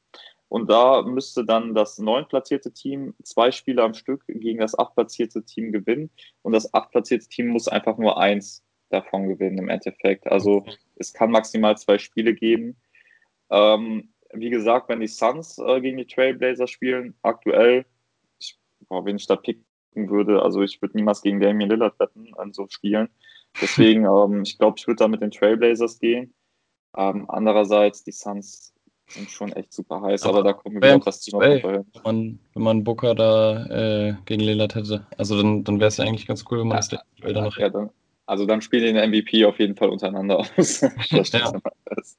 [0.48, 5.72] Und da müsste dann das neuntplatzierte Team zwei Spiele am Stück gegen das achtplatzierte Team
[5.72, 6.10] gewinnen.
[6.42, 10.26] Und das achtplatzierte Team muss einfach nur eins davon gewinnen im Endeffekt.
[10.26, 12.76] Also es kann maximal zwei Spiele geben.
[13.50, 17.86] Ähm, wie gesagt, wenn die Suns äh, gegen die Trailblazers spielen, aktuell,
[18.88, 19.64] boah, wenn ich da picken
[19.94, 23.08] würde, also ich würde niemals gegen Damian Lillard wetten an so Spielen.
[23.60, 26.34] Deswegen, ähm, ich glaube, ich würde da mit den Trailblazers gehen.
[26.96, 28.72] Ähm, andererseits, die Suns
[29.08, 31.62] sind schon echt super heiß, aber, aber da kommen wir wieder auf das Team ey,
[31.62, 35.06] wenn man, wenn man Booker da äh, gegen Lillard hätte.
[35.18, 37.56] Also dann, dann wäre es ja eigentlich ganz cool, wenn man ja, das ja, noch
[37.58, 37.90] ja, dann,
[38.26, 40.80] also dann spielen die den MVP auf jeden Fall untereinander aus.
[41.10, 41.52] ja.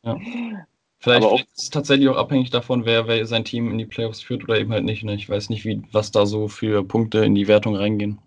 [0.04, 0.18] ja.
[1.04, 4.22] Vielleicht auch, ist es tatsächlich auch abhängig davon, wer, wer sein Team in die Playoffs
[4.22, 5.04] führt oder eben halt nicht.
[5.04, 5.16] Ne?
[5.16, 8.20] Ich weiß nicht, wie, was da so für Punkte in die Wertung reingehen.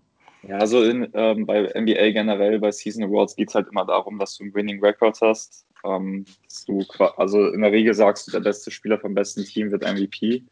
[0.47, 4.19] Ja, also in, ähm, bei NBA generell, bei Season Awards geht es halt immer darum,
[4.19, 5.65] dass du einen Winning Record hast.
[5.83, 6.25] Ähm,
[6.67, 6.85] du,
[7.17, 10.43] also in der Regel sagst du, der beste Spieler vom besten Team wird MVP.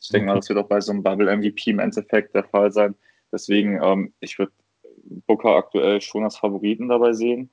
[0.00, 2.72] Ich denke mal, das wird auch bei so einem Bubble MVP im Endeffekt der Fall
[2.72, 2.94] sein.
[3.30, 4.52] Deswegen, ähm, ich würde
[5.26, 7.50] Booker aktuell schon als Favoriten dabei sehen,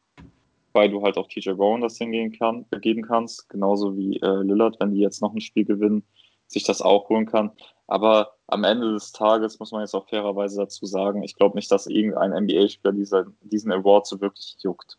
[0.74, 4.80] weil du halt auch TJ Brown das hingehen kann, geben kannst, genauso wie äh, Lillard,
[4.80, 6.04] wenn die jetzt noch ein Spiel gewinnen,
[6.48, 7.52] sich das auch holen kann.
[7.88, 11.72] Aber am Ende des Tages muss man jetzt auch fairerweise dazu sagen, ich glaube nicht,
[11.72, 14.98] dass irgendein NBA-Spieler diesen, diesen Award so wirklich juckt.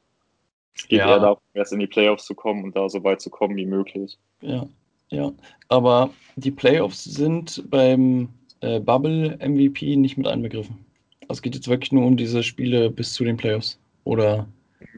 [0.75, 1.09] Es geht ja.
[1.09, 3.67] eher darum, erst in die Playoffs zu kommen und da so weit zu kommen wie
[3.67, 4.19] möglich.
[4.41, 4.67] Ja,
[5.11, 5.33] ja.
[5.69, 8.31] Aber die Playoffs sind beim
[8.61, 10.85] äh, Bubble MVP nicht mit einbegriffen.
[11.29, 14.47] Es geht jetzt wirklich nur um diese Spiele bis zu den Playoffs, oder?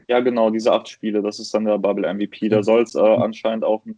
[0.07, 2.49] Ja, genau, diese acht Spiele, das ist dann der Bubble MVP.
[2.49, 3.97] Da soll es äh, anscheinend auch ein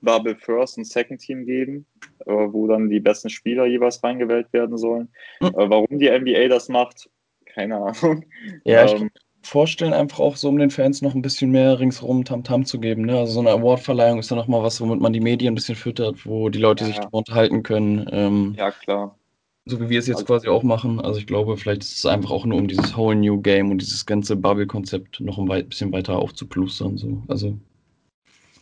[0.00, 1.86] Bubble First und Second Team geben,
[2.26, 5.08] äh, wo dann die besten Spieler jeweils reingewählt werden sollen.
[5.40, 5.48] Mhm.
[5.48, 7.08] Äh, warum die NBA das macht,
[7.46, 8.24] keine Ahnung.
[8.64, 9.10] Ja, ähm,
[9.42, 12.80] vorstellen, einfach auch so, um den Fans noch ein bisschen mehr ringsherum Tamtam -Tam zu
[12.80, 13.02] geben.
[13.02, 13.18] Ne?
[13.18, 16.26] Also so eine Awardverleihung ist ja nochmal was, womit man die Medien ein bisschen füttert,
[16.26, 17.08] wo die Leute ja, sich ja.
[17.10, 18.08] unterhalten können.
[18.10, 19.18] Ähm, ja, klar.
[19.66, 21.00] So wie wir es jetzt also, quasi auch machen.
[21.00, 23.78] Also ich glaube, vielleicht ist es einfach auch nur um dieses Whole New Game und
[23.80, 26.98] dieses ganze Bubble-Konzept noch ein weit, bisschen weiter aufzuplustern.
[26.98, 27.22] So.
[27.28, 27.56] Also,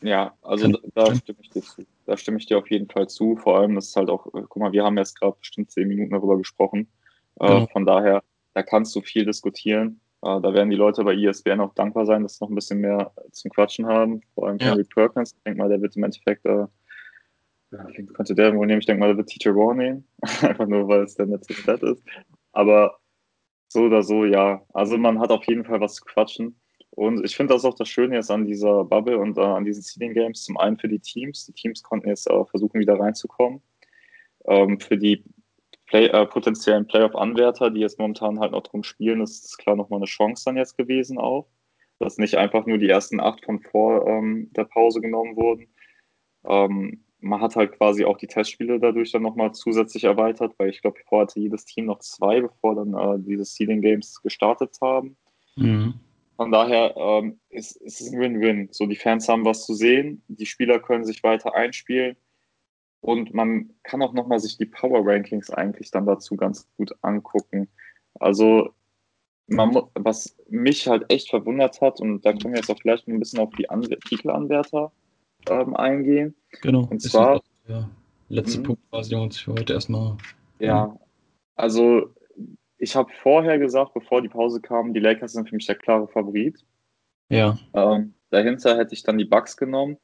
[0.00, 1.84] ja, also da, da stimme ich dir zu.
[2.06, 3.36] Da stimme ich dir auf jeden Fall zu.
[3.36, 6.10] Vor allem, das ist halt auch, guck mal, wir haben jetzt gerade bestimmt zehn Minuten
[6.10, 6.88] darüber gesprochen.
[7.40, 7.64] Äh, genau.
[7.64, 8.22] Äh, von daher,
[8.54, 10.00] da kannst du viel diskutieren.
[10.22, 12.80] Äh, da werden die Leute bei ESPN auch dankbar sein, dass sie noch ein bisschen
[12.80, 14.22] mehr zum Quatschen haben.
[14.34, 14.66] Vor allem ja.
[14.66, 15.32] Henry Perkins.
[15.32, 16.66] Ich denke mal, der wird im Endeffekt, äh,
[17.72, 18.80] ja, könnte der wohl nehmen?
[18.80, 20.06] Ich denke mal, der wird Teacher Raw nehmen.
[20.42, 22.02] Einfach nur, weil es der letzte Stat ist.
[22.52, 22.98] Aber
[23.68, 24.62] so oder so, ja.
[24.74, 26.60] Also man hat auf jeden Fall was zu quatschen.
[26.90, 29.82] Und ich finde das auch das Schöne jetzt an dieser Bubble und äh, an diesen
[29.82, 30.44] Seeding Games.
[30.44, 31.46] Zum einen für die Teams.
[31.46, 33.62] Die Teams konnten jetzt äh, versuchen, wieder reinzukommen.
[34.46, 35.24] Ähm, für die
[35.86, 40.00] Play, äh, potenziellen Playoff-Anwärter, die jetzt momentan halt noch drum spielen, ist, ist klar nochmal
[40.00, 41.48] eine Chance dann jetzt gewesen auch.
[41.98, 45.68] Dass nicht einfach nur die ersten acht von vor ähm, der Pause genommen wurden.
[46.44, 50.82] Ähm, man hat halt quasi auch die Testspiele dadurch dann nochmal zusätzlich erweitert, weil ich
[50.82, 55.16] glaube, vorher hatte jedes Team noch zwei, bevor dann äh, diese Seeding Games gestartet haben.
[55.56, 55.94] Mhm.
[56.36, 58.68] Von daher ähm, ist, ist es ein Win-Win.
[58.72, 62.16] So, die Fans haben was zu sehen, die Spieler können sich weiter einspielen
[63.00, 67.68] und man kann auch nochmal sich die Power Rankings eigentlich dann dazu ganz gut angucken.
[68.14, 68.70] Also,
[69.46, 73.18] man, was mich halt echt verwundert hat, und da können wir jetzt auch vielleicht ein
[73.18, 74.92] bisschen auf die Anw Titelanwärter
[75.48, 76.34] ähm, eingehen.
[76.60, 76.86] Genau.
[76.90, 77.42] Und zwar.
[77.68, 77.88] Ja,
[78.28, 78.62] letzte mhm.
[78.64, 80.16] Punkt quasi uns für heute erstmal.
[80.58, 80.98] Ja,
[81.54, 82.12] also
[82.78, 86.08] ich habe vorher gesagt, bevor die Pause kam, die Lakers sind für mich der klare
[86.08, 86.64] Favorit.
[87.28, 87.58] Ja.
[87.72, 89.98] Ähm, dahinter hätte ich dann die Bucks genommen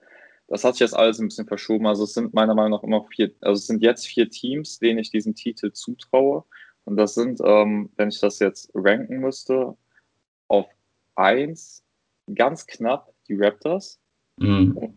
[0.49, 1.87] das hat sich jetzt alles ein bisschen verschoben.
[1.87, 4.99] Also es sind meiner Meinung nach immer vier, also es sind jetzt vier Teams, denen
[4.99, 6.45] ich diesen Titel zutraue.
[6.85, 9.77] Und das sind, ähm, wenn ich das jetzt ranken müsste,
[10.49, 10.67] auf
[11.15, 11.85] eins
[12.35, 14.01] ganz knapp die Raptors.
[14.39, 14.97] Mhm.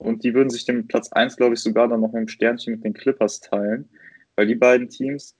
[0.00, 2.74] Und die würden sich den Platz eins, glaube ich, sogar dann noch mit dem Sternchen
[2.74, 3.90] mit den Clippers teilen.
[4.34, 5.36] Weil die beiden Teams,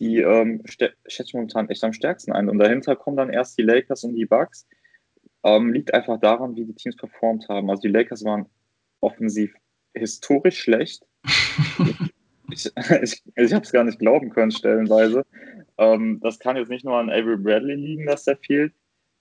[0.00, 2.48] die ähm, schätze ich momentan echt am stärksten ein.
[2.48, 4.66] Und dahinter kommen dann erst die Lakers und die Bucks.
[5.44, 7.68] Ähm, liegt einfach daran, wie die Teams performt haben.
[7.68, 8.46] Also die Lakers waren
[9.00, 9.54] offensiv
[9.92, 11.06] historisch schlecht.
[12.50, 15.26] ich ich, ich habe es gar nicht glauben können, stellenweise.
[15.76, 18.72] Ähm, das kann jetzt nicht nur an Avery Bradley liegen, dass der fehlt.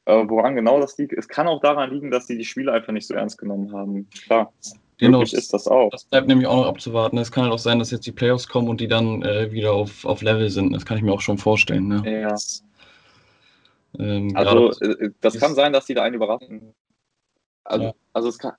[0.05, 1.13] Äh, woran genau das liegt?
[1.13, 4.09] Es kann auch daran liegen, dass sie die Spiele einfach nicht so ernst genommen haben.
[4.09, 4.51] Klar,
[4.97, 5.89] genau, ist das auch.
[5.91, 7.17] Das bleibt nämlich auch noch abzuwarten.
[7.17, 9.73] Es kann halt auch sein, dass jetzt die Playoffs kommen und die dann äh, wieder
[9.73, 10.73] auf, auf Level sind.
[10.73, 11.87] Das kann ich mir auch schon vorstellen.
[11.87, 12.21] Ne?
[12.21, 12.35] Ja.
[13.97, 16.73] Ähm, also, äh, das kann sein, dass die da einen überraschen.
[17.63, 17.93] Also, ja.
[18.13, 18.53] also es kann,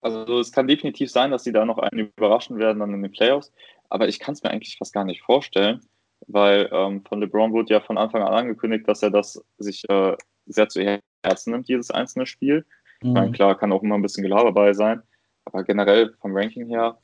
[0.00, 3.12] also es kann definitiv sein, dass sie da noch einen überraschen werden dann in den
[3.12, 3.52] Playoffs,
[3.88, 5.80] aber ich kann es mir eigentlich fast gar nicht vorstellen,
[6.26, 10.16] weil ähm, von LeBron wurde ja von Anfang an angekündigt, dass er das sich äh,
[10.46, 12.64] sehr zu Herzen nimmt, jedes einzelne Spiel.
[13.02, 13.12] Mhm.
[13.12, 15.02] Meine, klar, kann auch immer ein bisschen Gelaber bei sein,
[15.44, 16.98] aber generell vom Ranking her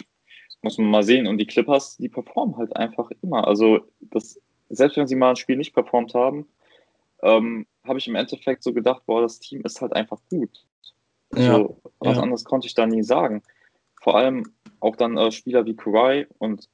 [0.63, 1.27] muss man mal sehen.
[1.27, 3.47] Und die Clippers, die performen halt einfach immer.
[3.47, 6.47] Also das, selbst wenn sie mal ein Spiel nicht performt haben,
[7.23, 10.65] ähm, habe ich im Endeffekt so gedacht, boah, das Team ist halt einfach gut.
[11.35, 12.23] Ja, so, was ja.
[12.23, 13.43] anderes konnte ich da nie sagen.
[14.01, 16.69] Vor allem auch dann äh, Spieler wie Kawhi und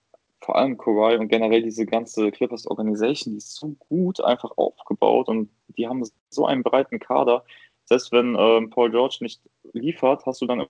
[0.46, 5.28] vor allem Kawhi und generell diese ganze Clippers Organisation, die ist so gut einfach aufgebaut
[5.28, 7.44] und die haben so einen breiten Kader.
[7.84, 10.66] Selbst wenn äh, Paul George nicht liefert, hast du dann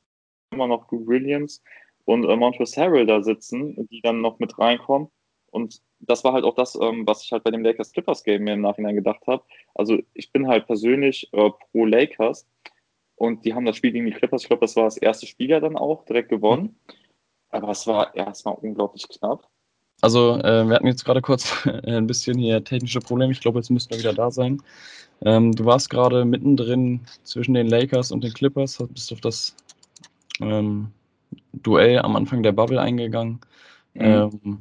[0.51, 1.63] immer noch Lou Williams
[2.05, 5.09] und äh, Montrezl Harrell da sitzen, die dann noch mit reinkommen.
[5.51, 8.45] Und das war halt auch das, ähm, was ich halt bei dem Lakers Clippers Game
[8.45, 9.45] mir im Nachhinein gedacht habe.
[9.75, 12.47] Also ich bin halt persönlich äh, pro Lakers,
[13.17, 15.51] und die haben das Spiel gegen die Clippers, ich glaube, das war das erste Spiel
[15.51, 16.79] ja dann auch, direkt gewonnen.
[17.49, 19.49] Aber es war erstmal unglaublich knapp.
[20.01, 23.33] Also, äh, wir hatten jetzt gerade kurz ein bisschen hier technische Probleme.
[23.33, 24.63] Ich glaube, jetzt müssten wir wieder da sein.
[25.25, 29.57] Ähm, du warst gerade mittendrin zwischen den Lakers und den Clippers, bist auf das
[30.41, 30.89] ähm,
[31.53, 33.41] Duell am Anfang der Bubble eingegangen.
[33.95, 34.03] Mhm.
[34.03, 34.59] Ähm,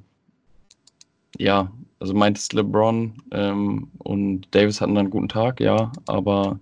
[1.37, 6.59] ja, also meintest LeBron ähm, und Davis hatten einen guten Tag, ja, aber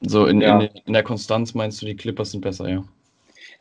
[0.00, 0.60] so in, ja.
[0.60, 2.84] in, in, der Konstanz meinst du, die Clippers sind besser, ja?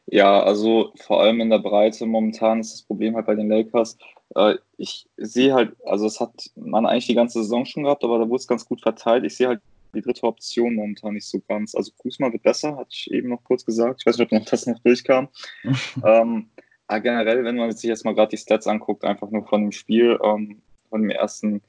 [0.07, 3.97] Ja, also vor allem in der Breite momentan ist das Problem halt bei den Lakers.
[4.35, 8.19] Äh, ich sehe halt, also das hat man eigentlich die ganze Saison schon gehabt, aber
[8.19, 9.25] da wurde es ganz gut verteilt.
[9.25, 9.61] Ich sehe halt
[9.95, 11.73] die dritte Option momentan nicht so ganz.
[11.73, 14.01] Also Kuzma wird besser, hatte ich eben noch kurz gesagt.
[14.01, 15.29] Ich weiß nicht, ob noch das noch durchkam.
[16.05, 16.49] ähm,
[16.87, 19.71] aber generell, wenn man sich jetzt mal gerade die Stats anguckt, einfach nur von dem
[19.71, 21.61] Spiel, ähm, von dem ersten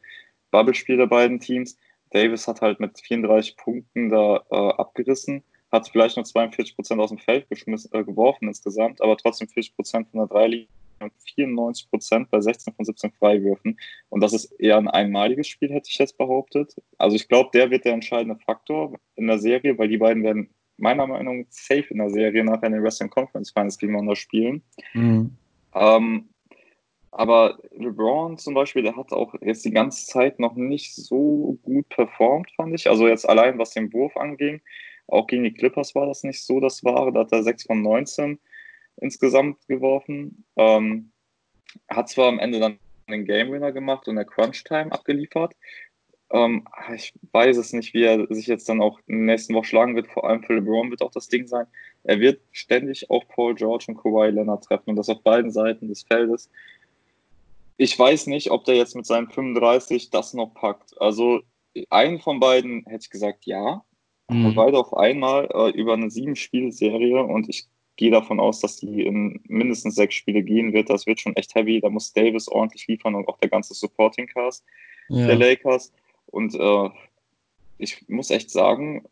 [0.50, 1.78] Bubble-Spiel der beiden Teams,
[2.10, 7.10] Davis hat halt mit 34 Punkten da äh, abgerissen, hat vielleicht nur 42 Prozent aus
[7.10, 10.68] dem Feld geschmissen, äh, geworfen insgesamt, aber trotzdem 40 Prozent von der Dreilinie
[11.34, 13.78] 94 Prozent bei 16 von 17 Freiwürfen.
[14.08, 16.74] Und das ist eher ein einmaliges Spiel, hätte ich jetzt behauptet.
[16.98, 20.50] Also ich glaube, der wird der entscheidende Faktor in der Serie, weil die beiden werden
[20.78, 24.62] meiner Meinung nach safe in der Serie nachher in den Western Conference Finals gegeneinander spielen.
[24.94, 25.36] Mhm.
[25.74, 26.28] Ähm,
[27.10, 31.88] aber LeBron zum Beispiel, der hat auch jetzt die ganze Zeit noch nicht so gut
[31.88, 32.90] performt, fand ich.
[32.90, 34.60] Also jetzt allein was den Wurf anging.
[35.08, 37.12] Auch gegen die Clippers war das nicht so das Wahre.
[37.12, 38.38] Da hat er 6 von 19
[38.96, 40.44] insgesamt geworfen.
[40.56, 41.10] Ähm,
[41.88, 45.54] hat zwar am Ende dann den Game Winner gemacht und der Crunch Time abgeliefert.
[46.30, 49.66] Ähm, ich weiß es nicht, wie er sich jetzt dann auch in der nächsten Woche
[49.66, 50.08] schlagen wird.
[50.08, 51.66] Vor allem für LeBron wird auch das Ding sein.
[52.04, 55.88] Er wird ständig auch Paul George und Kawhi Leonard treffen und das auf beiden Seiten
[55.88, 56.50] des Feldes.
[57.76, 61.00] Ich weiß nicht, ob der jetzt mit seinen 35 das noch packt.
[61.00, 61.42] Also
[61.90, 63.84] einen von beiden hätte ich gesagt, ja.
[64.28, 64.54] Mhm.
[64.54, 69.40] Beide auf einmal äh, über eine sieben-Spiel-Serie und ich gehe davon aus, dass die in
[69.48, 70.90] mindestens sechs Spiele gehen wird.
[70.90, 71.80] Das wird schon echt heavy.
[71.80, 74.64] Da muss Davis ordentlich liefern und auch der ganze Supporting Cast
[75.08, 75.26] ja.
[75.26, 75.92] der Lakers.
[76.26, 76.90] Und äh,
[77.78, 79.06] ich muss echt sagen,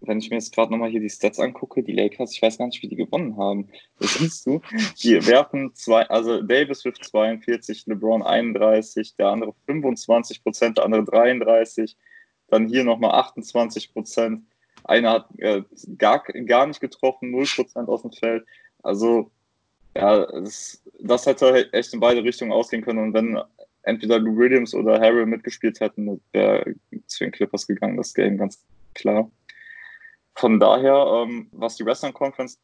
[0.00, 2.66] wenn ich mir jetzt gerade nochmal hier die Stats angucke, die Lakers, ich weiß gar
[2.66, 3.68] nicht, wie die gewonnen haben.
[3.98, 4.60] Das siehst du,
[5.02, 11.04] die werfen zwei, also Davis wirft 42, LeBron 31, der andere 25 Prozent, der andere
[11.04, 11.96] 33,
[12.48, 14.44] dann hier nochmal 28 Prozent.
[14.84, 15.62] Einer hat äh,
[15.98, 18.44] gar, gar nicht getroffen, 0% aus dem Feld.
[18.82, 19.30] Also,
[19.96, 22.98] ja, das, das hätte echt in beide Richtungen ausgehen können.
[22.98, 23.40] Und wenn
[23.82, 26.74] entweder Lou Williams oder Harrell mitgespielt hätten, wäre
[27.06, 28.64] zu den Clippers gegangen, das Game, ganz
[28.94, 29.30] klar.
[30.34, 32.58] Von daher, ähm, was die Western Conference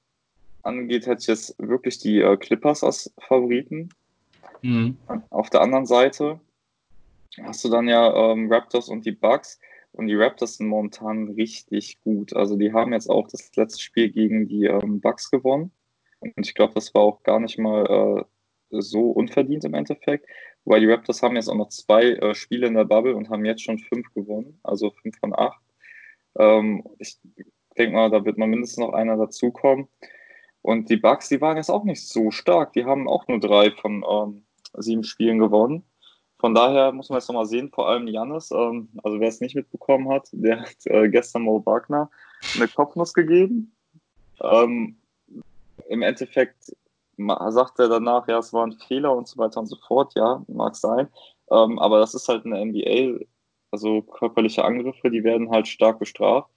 [0.62, 3.90] angeht, hätte ich jetzt wirklich die äh, Clippers als Favoriten.
[4.62, 4.96] Mhm.
[5.30, 6.40] Auf der anderen Seite
[7.42, 9.60] hast du dann ja ähm, Raptors und die Bucks.
[9.98, 12.32] Und die Raptors sind momentan richtig gut.
[12.32, 15.72] Also die haben jetzt auch das letzte Spiel gegen die ähm, Bucks gewonnen.
[16.20, 18.24] Und ich glaube, das war auch gar nicht mal
[18.70, 20.28] äh, so unverdient im Endeffekt.
[20.64, 23.44] Weil die Raptors haben jetzt auch noch zwei äh, Spiele in der Bubble und haben
[23.44, 24.60] jetzt schon fünf gewonnen.
[24.62, 25.60] Also fünf von acht.
[26.38, 27.18] Ähm, ich
[27.76, 29.88] denke mal, da wird mal mindestens noch einer dazukommen.
[30.62, 32.72] Und die Bucks, die waren jetzt auch nicht so stark.
[32.74, 35.82] Die haben auch nur drei von ähm, sieben Spielen gewonnen.
[36.38, 39.56] Von daher muss man jetzt nochmal sehen, vor allem Janis, ähm, also wer es nicht
[39.56, 42.10] mitbekommen hat, der hat äh, gestern Mo Wagner
[42.54, 43.74] eine Kopfnuss gegeben.
[44.40, 44.96] Ähm,
[45.88, 46.72] Im Endeffekt
[47.48, 50.12] sagt er danach, ja, es war ein Fehler und so weiter und so fort.
[50.14, 51.08] Ja, mag sein.
[51.50, 53.24] Ähm, aber das ist halt eine NBA,
[53.72, 56.50] also körperliche Angriffe, die werden halt stark bestraft.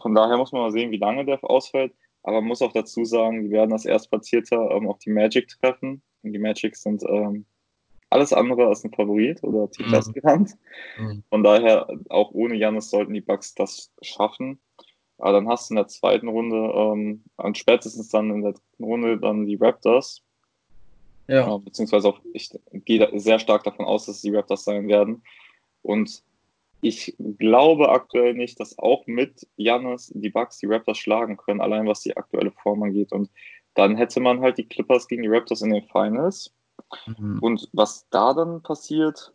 [0.00, 1.94] Von daher muss man mal sehen, wie lange der ausfällt.
[2.22, 6.02] Aber man muss auch dazu sagen, die werden als Erstplatzierter ähm, auf die Magic treffen.
[6.22, 7.46] Und die Magic sind ähm,
[8.16, 10.56] alles andere als ein Favorit oder Titelaspirant.
[10.98, 11.06] Mhm.
[11.06, 11.22] mhm.
[11.28, 14.58] Von daher, auch ohne Janis sollten die Bucks das schaffen.
[15.18, 18.84] Aber dann hast du in der zweiten Runde, ähm, und spätestens dann in der dritten
[18.84, 20.22] Runde, dann die Raptors.
[21.28, 21.54] Ja.
[21.54, 25.22] Äh, beziehungsweise auch, ich gehe sehr stark davon aus, dass es die Raptors sein werden.
[25.82, 26.22] Und
[26.80, 31.86] ich glaube aktuell nicht, dass auch mit Janis die Bucks die Raptors schlagen können, allein
[31.86, 33.12] was die aktuelle Form angeht.
[33.12, 33.30] Und
[33.74, 36.54] dann hätte man halt die Clippers gegen die Raptors in den Finals.
[37.06, 37.38] Mhm.
[37.40, 39.32] Und was da dann passiert,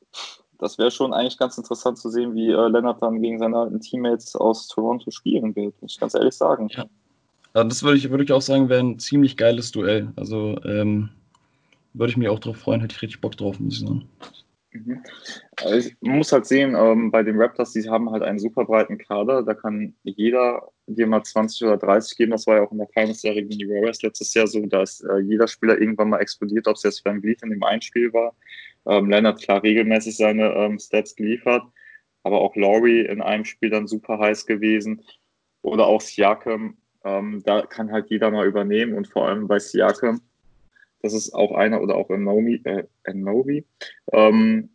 [0.58, 3.80] das wäre schon eigentlich ganz interessant zu sehen, wie äh, Leonard dann gegen seine alten
[3.80, 6.68] Teammates aus Toronto spielen wird, muss ich ganz ehrlich sagen.
[6.70, 6.86] Ja.
[7.54, 10.14] Also das würde ich, würd ich auch sagen, wäre ein ziemlich geiles Duell.
[10.16, 11.10] Also ähm,
[11.94, 14.08] würde ich mich auch drauf freuen, hätte ich richtig Bock drauf, muss ich sagen.
[14.72, 15.04] Mhm.
[15.58, 18.98] Also man muss halt sehen, ähm, bei den Raptors, die haben halt einen super breiten
[18.98, 19.44] Kader.
[19.44, 22.32] Da kann jeder dir mal 20 oder 30 geben.
[22.32, 24.66] Das war ja auch in der Finals-Serie gegen die Warriors letztes Jahr so.
[24.66, 27.64] Da ist äh, jeder Spieler irgendwann mal explodiert, ob es jetzt Van Vliet in dem
[27.64, 28.36] einen Spiel war.
[28.86, 31.64] Ähm, Leonard klar regelmäßig seine ähm, Stats geliefert,
[32.24, 35.02] aber auch Laurie in einem Spiel dann super heiß gewesen.
[35.62, 36.78] Oder auch Siakam.
[37.04, 40.22] Ähm, da kann halt jeder mal übernehmen und vor allem bei Siakam
[41.02, 43.66] das ist auch einer oder auch Enomi, äh, Enomi
[44.14, 44.70] ähm,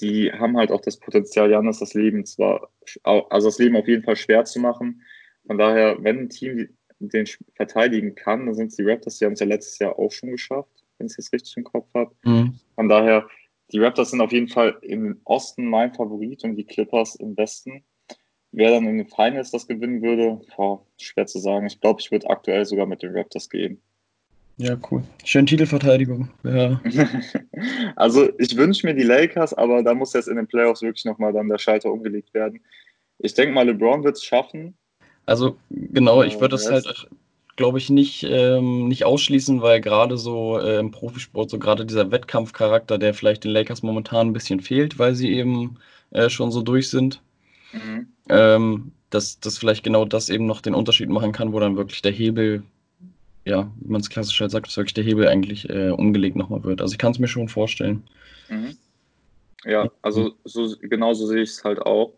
[0.00, 2.70] die haben halt auch das Potenzial, Janis das Leben zwar,
[3.02, 5.02] also das Leben auf jeden Fall schwer zu machen.
[5.46, 9.34] Von daher, wenn ein Team den verteidigen kann, dann sind es die Raptors, die haben
[9.34, 12.14] es ja letztes Jahr auch schon geschafft, wenn ich es jetzt richtig im Kopf habe.
[12.24, 12.58] Mhm.
[12.74, 13.28] Von daher,
[13.72, 17.84] die Raptors sind auf jeden Fall im Osten mein Favorit und die Clippers im Westen.
[18.52, 21.66] Wer dann in den Finals das gewinnen würde, boah, schwer zu sagen.
[21.66, 23.82] Ich glaube, ich würde aktuell sogar mit den Raptors gehen.
[24.58, 25.02] Ja, cool.
[25.22, 26.30] Schön Titelverteidigung.
[26.42, 26.80] Ja.
[27.96, 31.34] also ich wünsche mir die Lakers, aber da muss jetzt in den Playoffs wirklich nochmal
[31.34, 32.60] dann der Schalter umgelegt werden.
[33.18, 34.78] Ich denke mal, LeBron wird es schaffen.
[35.26, 37.08] Also genau, ich würde es halt,
[37.56, 42.10] glaube ich, nicht, ähm, nicht ausschließen, weil gerade so äh, im Profisport, so gerade dieser
[42.10, 45.78] Wettkampfcharakter, der vielleicht den Lakers momentan ein bisschen fehlt, weil sie eben
[46.10, 47.20] äh, schon so durch sind.
[47.72, 48.06] Mhm.
[48.28, 52.02] Ähm, dass das vielleicht genau das eben noch den Unterschied machen kann, wo dann wirklich
[52.02, 52.64] der Hebel
[53.46, 56.64] ja, wie man es klassisch halt sagt, dass wirklich der Hebel eigentlich äh, umgelegt nochmal
[56.64, 56.82] wird.
[56.82, 58.02] Also ich kann es mir schon vorstellen.
[58.48, 58.76] Mhm.
[59.64, 62.12] Ja, also so, genau so sehe ich es halt auch.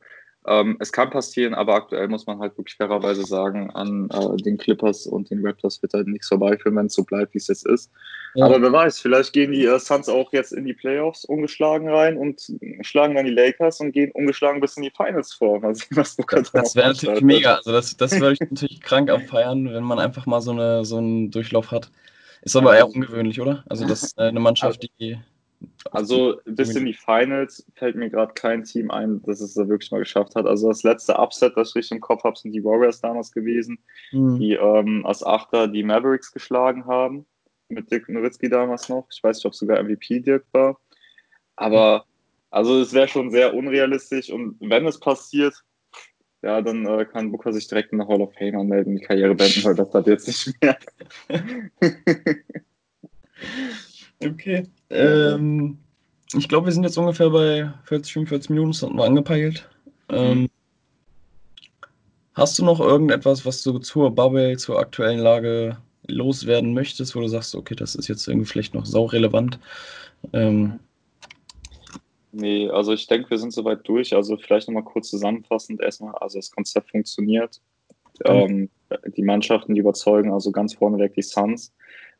[0.49, 4.57] Ähm, es kann passieren, aber aktuell muss man halt wirklich fairerweise sagen, an äh, den
[4.57, 7.67] Clippers und den Raptors wird halt nichts vorbeiführen, wenn es so bleibt, wie es jetzt
[7.67, 7.91] ist.
[8.35, 8.47] Ja.
[8.47, 12.17] Aber wer weiß, vielleicht gehen die äh, Suns auch jetzt in die Playoffs ungeschlagen rein
[12.17, 12.41] und
[12.81, 15.61] schlagen dann die Lakers und gehen ungeschlagen bis in die Finals vor.
[15.61, 17.57] Mal sehen, was das, das wäre natürlich mega.
[17.57, 20.97] Also das, das würde ich natürlich krank abfeiern, wenn man einfach mal so, eine, so
[20.97, 21.91] einen Durchlauf hat.
[22.41, 23.65] Ist aber eher ungewöhnlich, oder?
[23.69, 25.19] Also das ist eine Mannschaft, die
[25.91, 29.91] also bis in die Finals fällt mir gerade kein Team ein, das es da wirklich
[29.91, 30.47] mal geschafft hat.
[30.47, 33.79] Also das letzte Upset, das ich im Kopf habe, sind die Warriors damals gewesen,
[34.13, 34.39] mhm.
[34.39, 37.27] die ähm, als Achter die Mavericks geschlagen haben,
[37.69, 39.07] mit Dirk Nowitzki damals noch.
[39.13, 40.79] Ich weiß nicht, ob sogar MVP Dirk war.
[41.57, 42.05] Aber
[42.51, 45.55] also es wäre schon sehr unrealistisch und wenn es passiert,
[46.43, 49.35] ja, dann äh, kann Booker sich direkt in der Hall of Fame anmelden, die Karriere
[49.35, 50.79] beenden, weil das hat jetzt nicht mehr.
[54.21, 54.67] Okay.
[54.91, 55.79] Ähm,
[56.35, 59.69] ich glaube, wir sind jetzt ungefähr bei 40, 45 Minuten, das hatten wir angepeilt.
[60.11, 60.49] Ähm.
[62.35, 67.29] Hast du noch irgendetwas, was du zur Bubble, zur aktuellen Lage loswerden möchtest, wo du
[67.29, 69.59] sagst, okay, das ist jetzt irgendwie vielleicht noch saurelevant?
[70.33, 70.79] Ähm,
[72.33, 74.15] nee, also ich denke, wir sind soweit durch.
[74.15, 77.61] Also vielleicht nochmal kurz zusammenfassend erstmal, also das Konzept funktioniert.
[78.25, 78.31] Mhm.
[78.31, 78.71] Ähm,
[79.17, 81.73] die Mannschaften, die überzeugen, also ganz vorneweg die Suns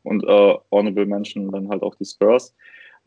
[0.03, 2.55] und äh, Honorable Menschen dann halt auch die Spurs.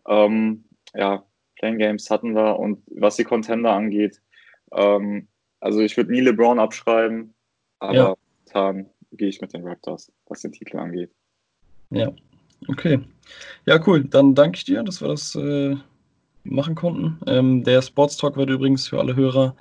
[0.07, 0.65] Ähm,
[0.95, 1.25] ja,
[1.57, 4.21] Playing Games hatten wir und was die Contender angeht,
[4.73, 5.29] ähm,
[5.61, 7.35] also ich würde nie LeBron abschreiben,
[7.79, 8.17] aber
[8.55, 8.75] ja.
[9.13, 11.13] gehe ich mit den Raptors, was den Titel angeht.
[11.91, 12.13] Ja,
[12.69, 13.01] okay.
[13.67, 14.05] Ja, cool.
[14.05, 15.77] Dann danke ich dir, dass wir das äh,
[16.45, 17.21] machen konnten.
[17.27, 19.55] Ähm, der Sports Talk wird übrigens für alle Hörer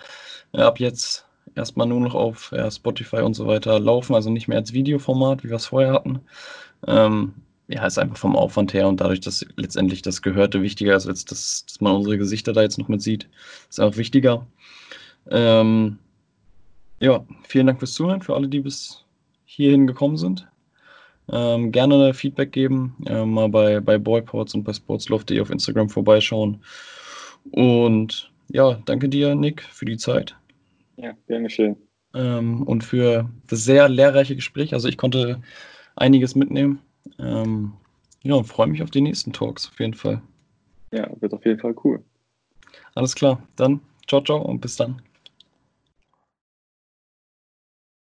[0.54, 4.48] äh, ab jetzt erstmal nur noch auf ja, Spotify und so weiter laufen, also nicht
[4.48, 6.22] mehr als Videoformat, wie wir es vorher hatten.
[6.88, 7.34] Ähm,
[7.68, 11.26] ja, ist einfach vom Aufwand her und dadurch, dass letztendlich das Gehörte wichtiger ist, als
[11.26, 13.30] dass, dass man unsere Gesichter da jetzt noch mit sieht,
[13.70, 14.46] ist auch wichtiger.
[15.30, 15.98] Ähm,
[17.00, 19.06] ja, vielen Dank fürs Zuhören, für alle, die bis
[19.46, 20.48] hierhin gekommen sind.
[21.32, 26.62] Ähm, gerne Feedback geben, äh, mal bei, bei Boyports und bei sportslove.de auf Instagram vorbeischauen.
[27.52, 30.36] Und ja, danke dir, Nick, für die Zeit.
[30.98, 31.78] Ja, gerne schön.
[32.14, 34.74] Ähm, und für das sehr lehrreiche Gespräch.
[34.74, 35.42] Also ich konnte
[35.96, 36.80] einiges mitnehmen.
[37.20, 37.74] Ähm,
[38.24, 40.22] ja, und freue mich auf die nächsten Talks auf jeden Fall.
[40.92, 42.04] Ja, wird auf jeden Fall cool.
[42.96, 45.02] Alles klar, dann ciao, ciao und bis dann.